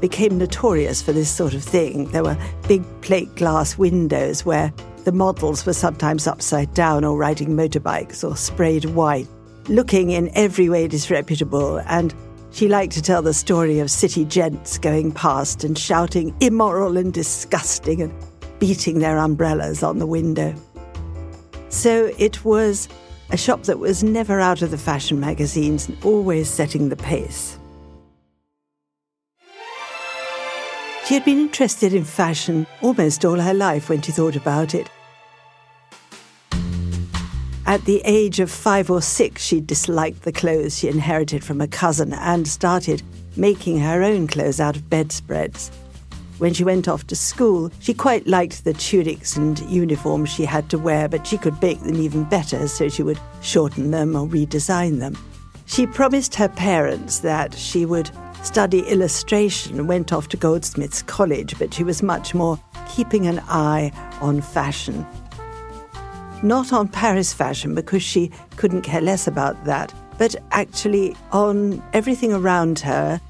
became 0.00 0.38
notorious 0.38 1.02
for 1.02 1.10
this 1.10 1.30
sort 1.30 1.54
of 1.54 1.64
thing. 1.64 2.04
There 2.12 2.22
were 2.22 2.38
big 2.68 2.84
plate 3.00 3.34
glass 3.34 3.76
windows 3.76 4.44
where 4.44 4.72
the 5.02 5.10
models 5.10 5.66
were 5.66 5.72
sometimes 5.72 6.28
upside 6.28 6.72
down 6.74 7.04
or 7.04 7.16
riding 7.16 7.56
motorbikes 7.56 8.22
or 8.22 8.36
sprayed 8.36 8.84
white, 8.84 9.26
looking 9.66 10.10
in 10.10 10.30
every 10.36 10.68
way 10.68 10.86
disreputable. 10.86 11.78
And 11.86 12.14
she 12.54 12.68
liked 12.68 12.92
to 12.92 13.02
tell 13.02 13.20
the 13.20 13.34
story 13.34 13.80
of 13.80 13.90
city 13.90 14.24
gents 14.24 14.78
going 14.78 15.10
past 15.10 15.64
and 15.64 15.76
shouting 15.76 16.32
immoral 16.40 16.96
and 16.96 17.12
disgusting 17.12 18.00
and 18.00 18.14
beating 18.60 19.00
their 19.00 19.18
umbrellas 19.18 19.82
on 19.82 19.98
the 19.98 20.06
window. 20.06 20.54
So 21.68 22.12
it 22.16 22.44
was 22.44 22.88
a 23.30 23.36
shop 23.36 23.64
that 23.64 23.80
was 23.80 24.04
never 24.04 24.38
out 24.38 24.62
of 24.62 24.70
the 24.70 24.78
fashion 24.78 25.18
magazines 25.18 25.88
and 25.88 26.02
always 26.04 26.48
setting 26.48 26.90
the 26.90 26.96
pace. 26.96 27.58
She 31.06 31.14
had 31.14 31.24
been 31.24 31.40
interested 31.40 31.92
in 31.92 32.04
fashion 32.04 32.68
almost 32.82 33.24
all 33.24 33.40
her 33.40 33.52
life 33.52 33.88
when 33.88 34.00
she 34.00 34.12
thought 34.12 34.36
about 34.36 34.76
it. 34.76 34.88
At 37.66 37.86
the 37.86 38.02
age 38.04 38.40
of 38.40 38.50
five 38.50 38.90
or 38.90 39.00
six, 39.00 39.42
she 39.42 39.58
disliked 39.58 40.22
the 40.22 40.32
clothes 40.32 40.78
she 40.78 40.88
inherited 40.88 41.42
from 41.42 41.62
a 41.62 41.66
cousin 41.66 42.12
and 42.12 42.46
started 42.46 43.02
making 43.36 43.78
her 43.78 44.02
own 44.02 44.26
clothes 44.26 44.60
out 44.60 44.76
of 44.76 44.90
bedspreads. 44.90 45.70
When 46.36 46.52
she 46.52 46.62
went 46.62 46.88
off 46.88 47.06
to 47.06 47.16
school, 47.16 47.72
she 47.80 47.94
quite 47.94 48.26
liked 48.26 48.64
the 48.64 48.74
tunics 48.74 49.36
and 49.36 49.58
uniforms 49.60 50.28
she 50.28 50.44
had 50.44 50.68
to 50.70 50.78
wear, 50.78 51.08
but 51.08 51.26
she 51.26 51.38
could 51.38 51.60
make 51.62 51.80
them 51.80 51.96
even 51.96 52.24
better, 52.24 52.68
so 52.68 52.90
she 52.90 53.02
would 53.02 53.18
shorten 53.40 53.92
them 53.92 54.14
or 54.14 54.26
redesign 54.26 54.98
them. 55.00 55.16
She 55.64 55.86
promised 55.86 56.34
her 56.34 56.50
parents 56.50 57.20
that 57.20 57.54
she 57.54 57.86
would 57.86 58.10
study 58.42 58.80
illustration 58.80 59.78
and 59.78 59.88
went 59.88 60.12
off 60.12 60.28
to 60.28 60.36
Goldsmiths 60.36 61.00
College, 61.02 61.58
but 61.58 61.72
she 61.72 61.82
was 61.82 62.02
much 62.02 62.34
more 62.34 62.60
keeping 62.94 63.26
an 63.26 63.40
eye 63.48 63.90
on 64.20 64.42
fashion. 64.42 65.06
Not 66.42 66.72
on 66.72 66.88
Paris 66.88 67.32
fashion, 67.32 67.74
because 67.74 68.02
she 68.02 68.30
couldn't 68.56 68.82
care 68.82 69.00
less 69.00 69.26
about 69.26 69.64
that, 69.64 69.94
but 70.18 70.36
actually 70.50 71.16
on 71.32 71.82
everything 71.92 72.32
around 72.32 72.78
her. 72.80 73.20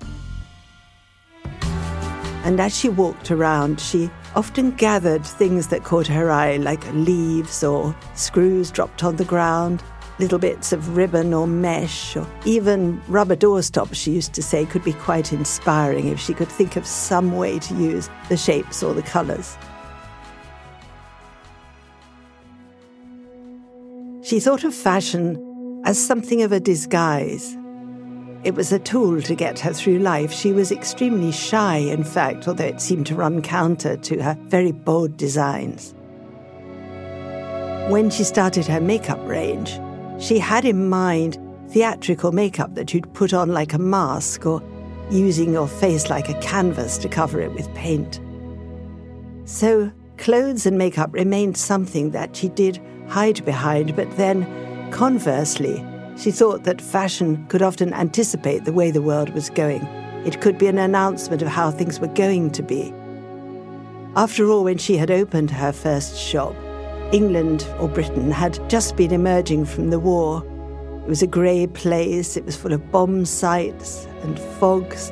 And 2.45 2.61
as 2.61 2.77
she 2.77 2.89
walked 2.89 3.31
around, 3.31 3.81
she 3.81 4.11
often 4.37 4.73
gathered 4.73 5.25
things 5.25 5.69
that 5.69 5.85
caught 5.85 6.07
her 6.09 6.31
eye, 6.31 6.57
like 6.57 6.85
leaves 6.93 7.65
or 7.65 7.97
screws 8.15 8.71
dropped 8.71 9.03
on 9.03 9.17
the 9.17 9.25
ground, 9.25 9.83
little 10.19 10.39
bits 10.39 10.73
of 10.73 10.97
ribbon 10.97 11.33
or 11.33 11.47
mesh, 11.47 12.17
or 12.17 12.27
even 12.45 13.01
rubber 13.09 13.37
doorstops, 13.37 13.95
she 13.95 14.11
used 14.11 14.35
to 14.35 14.43
say, 14.43 14.67
could 14.67 14.85
be 14.85 14.93
quite 14.93 15.33
inspiring 15.33 16.09
if 16.09 16.21
she 16.21 16.35
could 16.35 16.49
think 16.49 16.77
of 16.77 16.87
some 16.87 17.37
way 17.37 17.59
to 17.61 17.75
use 17.75 18.11
the 18.29 18.37
shapes 18.37 18.83
or 18.83 18.93
the 18.93 19.03
colours. 19.03 19.57
She 24.35 24.41
thought 24.41 24.65
of 24.65 24.75
fashion 24.75 25.81
as 25.85 25.97
something 25.97 26.43
of 26.43 26.51
a 26.51 26.59
disguise. 26.59 27.57
It 28.43 28.57
was 28.57 28.73
a 28.73 28.81
tool 28.81 29.23
to 29.23 29.35
get 29.37 29.61
her 29.61 29.73
through 29.73 30.01
life. 30.01 30.33
She 30.33 30.53
was 30.53 30.73
extremely 30.73 31.31
shy, 31.31 31.77
in 31.77 32.03
fact, 32.03 32.49
although 32.49 32.65
it 32.65 32.81
seemed 32.81 33.07
to 33.07 33.15
run 33.15 33.43
counter 33.43 33.97
to 33.97 34.21
her 34.25 34.37
very 34.47 34.73
bold 34.73 35.17
designs. 35.17 35.95
When 37.89 38.11
she 38.11 38.25
started 38.25 38.67
her 38.67 38.81
makeup 38.81 39.21
range, 39.23 39.79
she 40.21 40.41
had 40.41 40.65
in 40.65 40.89
mind 40.89 41.39
theatrical 41.69 42.33
makeup 42.33 42.75
that 42.75 42.93
you'd 42.93 43.15
put 43.15 43.33
on 43.33 43.53
like 43.53 43.73
a 43.73 43.79
mask 43.79 44.45
or 44.45 44.61
using 45.13 45.53
your 45.53 45.69
face 45.69 46.11
like 46.11 46.29
a 46.29 46.41
canvas 46.41 46.99
to 46.99 47.09
cover 47.09 47.41
it 47.41 47.53
with 47.53 47.73
paint. 47.77 48.19
So, 49.45 49.93
clothes 50.19 50.67
and 50.67 50.77
makeup 50.77 51.13
remained 51.13 51.57
something 51.57 52.11
that 52.11 52.35
she 52.35 52.49
did 52.49 52.81
hide 53.09 53.45
behind, 53.45 53.97
but 53.97 54.11
then, 54.17 54.47
conversely, 54.91 55.85
she 56.17 56.31
thought 56.31 56.65
that 56.65 56.81
fashion 56.81 57.45
could 57.49 57.63
often 57.63 57.93
anticipate 57.93 58.65
the 58.65 58.73
way 58.73 58.91
the 58.91 59.03
world 59.03 59.31
was 59.31 59.51
going. 59.51 59.83
It 60.25 60.41
could 60.41 60.59
be 60.59 60.69
an 60.69 60.79
announcement 60.79 61.43
of 61.43 61.49
how 61.49 61.71
things 61.71 62.01
were 62.01 62.09
going 62.09 62.51
to 62.53 62.63
be. 62.63 62.95
After 64.17 64.49
all, 64.49 64.65
when 64.65 64.79
she 64.79 64.97
had 64.97 65.11
opened 65.11 65.51
her 65.51 65.73
first 65.73 66.17
shop, 66.17 66.55
England 67.13 67.67
or 67.79 67.89
Britain 67.89 68.31
had 68.31 68.59
just 68.71 68.97
been 68.97 69.13
emerging 69.13 69.67
from 69.67 69.91
the 69.91 69.99
war. 69.99 70.43
It 71.05 71.09
was 71.09 71.23
a 71.23 71.27
grey 71.27 71.67
place, 71.67 72.37
it 72.37 72.45
was 72.45 72.57
full 72.57 72.73
of 72.73 72.91
bomb 72.91 73.25
sites 73.25 74.07
and 74.23 74.39
fogs. 74.39 75.11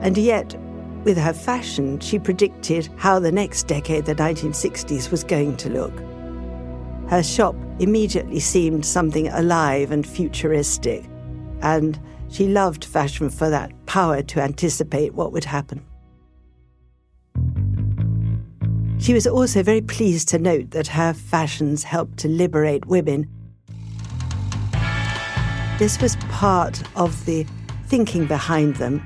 And 0.00 0.16
yet, 0.16 0.56
with 1.04 1.16
her 1.18 1.32
fashion, 1.32 2.00
she 2.00 2.18
predicted 2.18 2.88
how 2.96 3.18
the 3.18 3.32
next 3.32 3.66
decade, 3.66 4.06
the 4.06 4.14
1960s, 4.14 5.10
was 5.10 5.22
going 5.22 5.56
to 5.58 5.70
look. 5.70 5.94
Her 7.08 7.22
shop 7.22 7.56
immediately 7.78 8.38
seemed 8.38 8.84
something 8.84 9.28
alive 9.28 9.92
and 9.92 10.06
futuristic, 10.06 11.08
and 11.62 11.98
she 12.30 12.48
loved 12.48 12.84
fashion 12.84 13.30
for 13.30 13.48
that 13.48 13.72
power 13.86 14.20
to 14.22 14.42
anticipate 14.42 15.14
what 15.14 15.32
would 15.32 15.44
happen. 15.44 15.82
She 18.98 19.14
was 19.14 19.26
also 19.26 19.62
very 19.62 19.80
pleased 19.80 20.28
to 20.28 20.38
note 20.38 20.72
that 20.72 20.88
her 20.88 21.14
fashions 21.14 21.82
helped 21.82 22.18
to 22.18 22.28
liberate 22.28 22.84
women. 22.84 23.26
This 25.78 25.98
was 26.00 26.16
part 26.28 26.82
of 26.94 27.24
the 27.24 27.46
thinking 27.86 28.26
behind 28.26 28.76
them. 28.76 29.02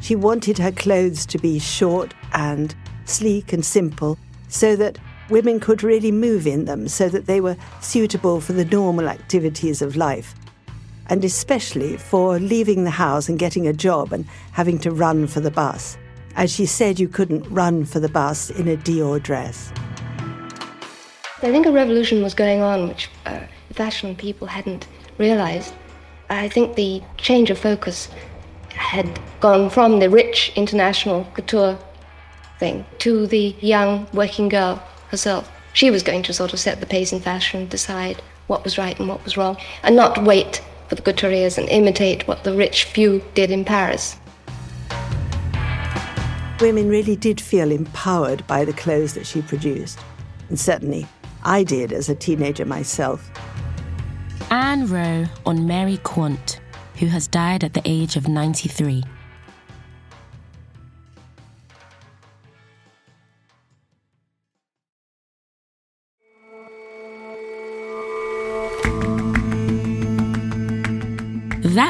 She 0.00 0.14
wanted 0.14 0.58
her 0.58 0.70
clothes 0.70 1.26
to 1.26 1.38
be 1.38 1.58
short 1.58 2.14
and 2.32 2.76
sleek 3.06 3.52
and 3.52 3.64
simple 3.64 4.18
so 4.46 4.76
that 4.76 4.98
women 5.30 5.60
could 5.60 5.82
really 5.82 6.12
move 6.12 6.46
in 6.46 6.64
them 6.64 6.88
so 6.88 7.08
that 7.08 7.26
they 7.26 7.40
were 7.40 7.56
suitable 7.80 8.40
for 8.40 8.52
the 8.52 8.64
normal 8.64 9.08
activities 9.08 9.82
of 9.82 9.96
life, 9.96 10.34
and 11.06 11.24
especially 11.24 11.96
for 11.96 12.38
leaving 12.38 12.84
the 12.84 12.90
house 12.90 13.28
and 13.28 13.38
getting 13.38 13.66
a 13.66 13.72
job 13.72 14.12
and 14.12 14.26
having 14.52 14.78
to 14.78 14.90
run 14.90 15.26
for 15.26 15.40
the 15.40 15.50
bus. 15.50 15.96
As 16.36 16.52
she 16.52 16.66
said, 16.66 17.00
you 17.00 17.08
couldn't 17.08 17.48
run 17.50 17.84
for 17.84 18.00
the 18.00 18.08
bus 18.08 18.50
in 18.50 18.68
a 18.68 18.76
Dior 18.76 19.22
dress. 19.22 19.72
I 21.40 21.52
think 21.52 21.66
a 21.66 21.72
revolution 21.72 22.22
was 22.22 22.34
going 22.34 22.62
on 22.62 22.88
which 22.88 23.08
uh, 23.26 23.40
fashion 23.72 24.16
people 24.16 24.46
hadn't 24.46 24.88
realized. 25.18 25.72
I 26.30 26.48
think 26.48 26.76
the 26.76 27.02
change 27.16 27.50
of 27.50 27.58
focus 27.58 28.08
had 28.70 29.18
gone 29.40 29.70
from 29.70 29.98
the 29.98 30.10
rich 30.10 30.52
international 30.56 31.24
couture 31.34 31.78
thing 32.58 32.84
to 32.98 33.26
the 33.26 33.54
young 33.60 34.06
working 34.12 34.48
girl 34.48 34.82
herself. 35.10 35.50
She 35.72 35.90
was 35.90 36.02
going 36.02 36.22
to 36.24 36.32
sort 36.32 36.52
of 36.52 36.58
set 36.58 36.80
the 36.80 36.86
pace 36.86 37.12
in 37.12 37.20
fashion, 37.20 37.68
decide 37.68 38.22
what 38.46 38.64
was 38.64 38.78
right 38.78 38.98
and 38.98 39.08
what 39.08 39.22
was 39.24 39.36
wrong, 39.36 39.56
and 39.82 39.94
not 39.94 40.24
wait 40.24 40.62
for 40.88 40.94
the 40.94 41.02
couturiers 41.02 41.58
and 41.58 41.68
imitate 41.68 42.26
what 42.26 42.44
the 42.44 42.54
rich 42.54 42.84
few 42.84 43.22
did 43.34 43.50
in 43.50 43.64
Paris. 43.64 44.16
Women 46.60 46.88
really 46.88 47.14
did 47.14 47.40
feel 47.40 47.70
empowered 47.70 48.44
by 48.46 48.64
the 48.64 48.72
clothes 48.72 49.14
that 49.14 49.26
she 49.26 49.42
produced. 49.42 50.00
And 50.48 50.58
certainly, 50.58 51.06
I 51.44 51.62
did 51.62 51.92
as 51.92 52.08
a 52.08 52.14
teenager 52.14 52.64
myself. 52.64 53.30
Anne 54.50 54.86
Rowe 54.88 55.26
on 55.46 55.66
Mary 55.66 55.98
Quant, 55.98 56.58
who 56.96 57.06
has 57.06 57.28
died 57.28 57.62
at 57.62 57.74
the 57.74 57.82
age 57.84 58.16
of 58.16 58.26
93. 58.26 59.04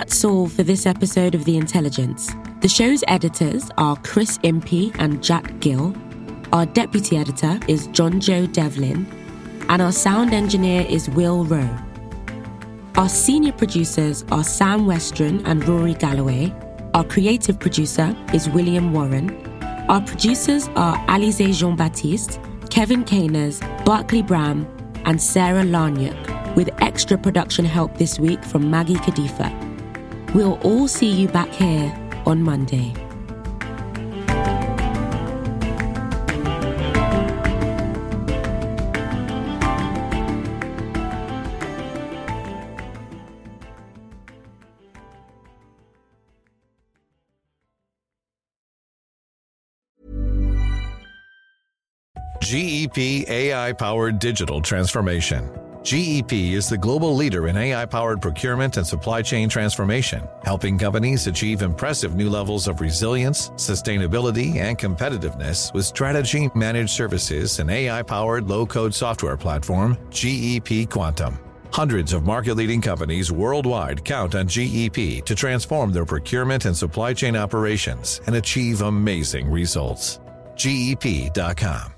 That's 0.09 0.25
all 0.25 0.49
for 0.49 0.63
this 0.63 0.87
episode 0.87 1.35
of 1.35 1.45
The 1.45 1.59
Intelligence. 1.59 2.33
The 2.63 2.69
show's 2.69 3.05
editors 3.09 3.69
are 3.77 3.95
Chris 3.97 4.39
Impey 4.43 4.91
and 4.99 5.23
Jack 5.23 5.61
Gill. 5.61 5.95
Our 6.51 6.65
deputy 6.65 7.19
editor 7.19 7.61
is 7.69 7.89
John 7.89 8.19
Joe 8.19 8.47
Devlin. 8.47 9.07
And 9.69 9.83
our 9.83 9.93
sound 9.93 10.33
engineer 10.33 10.87
is 10.89 11.11
Will 11.11 11.45
Rowe. 11.45 11.77
Our 12.97 13.11
senior 13.11 13.53
producers 13.53 14.25
are 14.31 14.43
Sam 14.43 14.87
Westron 14.87 15.43
and 15.45 15.69
Rory 15.69 15.93
Galloway. 15.93 16.55
Our 16.95 17.05
creative 17.05 17.61
producer 17.61 18.17
is 18.33 18.49
William 18.49 18.95
Warren. 18.95 19.31
Our 19.91 20.01
producers 20.01 20.69
are 20.69 20.97
Alize 21.09 21.55
Jean 21.55 21.77
Baptiste, 21.77 22.41
Kevin 22.71 23.05
Caners, 23.05 23.61
Barclay 23.85 24.23
Bram, 24.23 24.67
and 25.05 25.21
Sarah 25.21 25.65
Larniuk, 25.65 26.57
with 26.57 26.71
extra 26.81 27.19
production 27.19 27.67
help 27.67 27.99
this 27.99 28.19
week 28.19 28.43
from 28.43 28.71
Maggie 28.71 28.95
Kadifa. 28.95 29.68
We'll 30.35 30.59
all 30.63 30.87
see 30.89 31.11
you 31.11 31.27
back 31.29 31.49
here 31.49 31.93
on 32.27 32.43
Monday. 32.43 32.95
GEP 52.49 53.29
AI 53.29 53.73
powered 53.75 54.19
digital 54.19 54.63
transformation. 54.63 55.68
GEP 55.83 56.53
is 56.53 56.69
the 56.69 56.77
global 56.77 57.15
leader 57.15 57.49
in 57.49 57.57
AI 57.57 57.87
powered 57.87 58.21
procurement 58.21 58.77
and 58.77 58.87
supply 58.87 59.23
chain 59.23 59.49
transformation, 59.49 60.23
helping 60.45 60.77
companies 60.77 61.27
achieve 61.27 61.63
impressive 61.63 62.15
new 62.15 62.29
levels 62.29 62.69
of 62.69 62.81
resilience, 62.81 63.51
sustainability, 63.51 64.57
and 64.57 64.79
competitiveness 64.79 65.73
with 65.73 65.87
strategy 65.87 66.51
managed 66.55 66.91
services 66.91 67.59
and 67.59 67.71
AI 67.71 68.03
powered 68.03 68.49
low 68.49 68.67
code 68.67 68.95
software 68.95 69.37
platform, 69.37 69.97
GEP 70.11 70.91
Quantum. 70.91 71.39
Hundreds 71.73 72.13
of 72.13 72.25
market 72.25 72.55
leading 72.55 72.81
companies 72.81 73.31
worldwide 73.31 74.05
count 74.05 74.35
on 74.35 74.47
GEP 74.47 75.25
to 75.25 75.35
transform 75.35 75.93
their 75.93 76.07
procurement 76.07 76.65
and 76.65 76.77
supply 76.77 77.13
chain 77.13 77.37
operations 77.37 78.21
and 78.27 78.37
achieve 78.37 78.83
amazing 78.83 79.51
results. 79.51 80.19
GEP.com. 80.57 81.98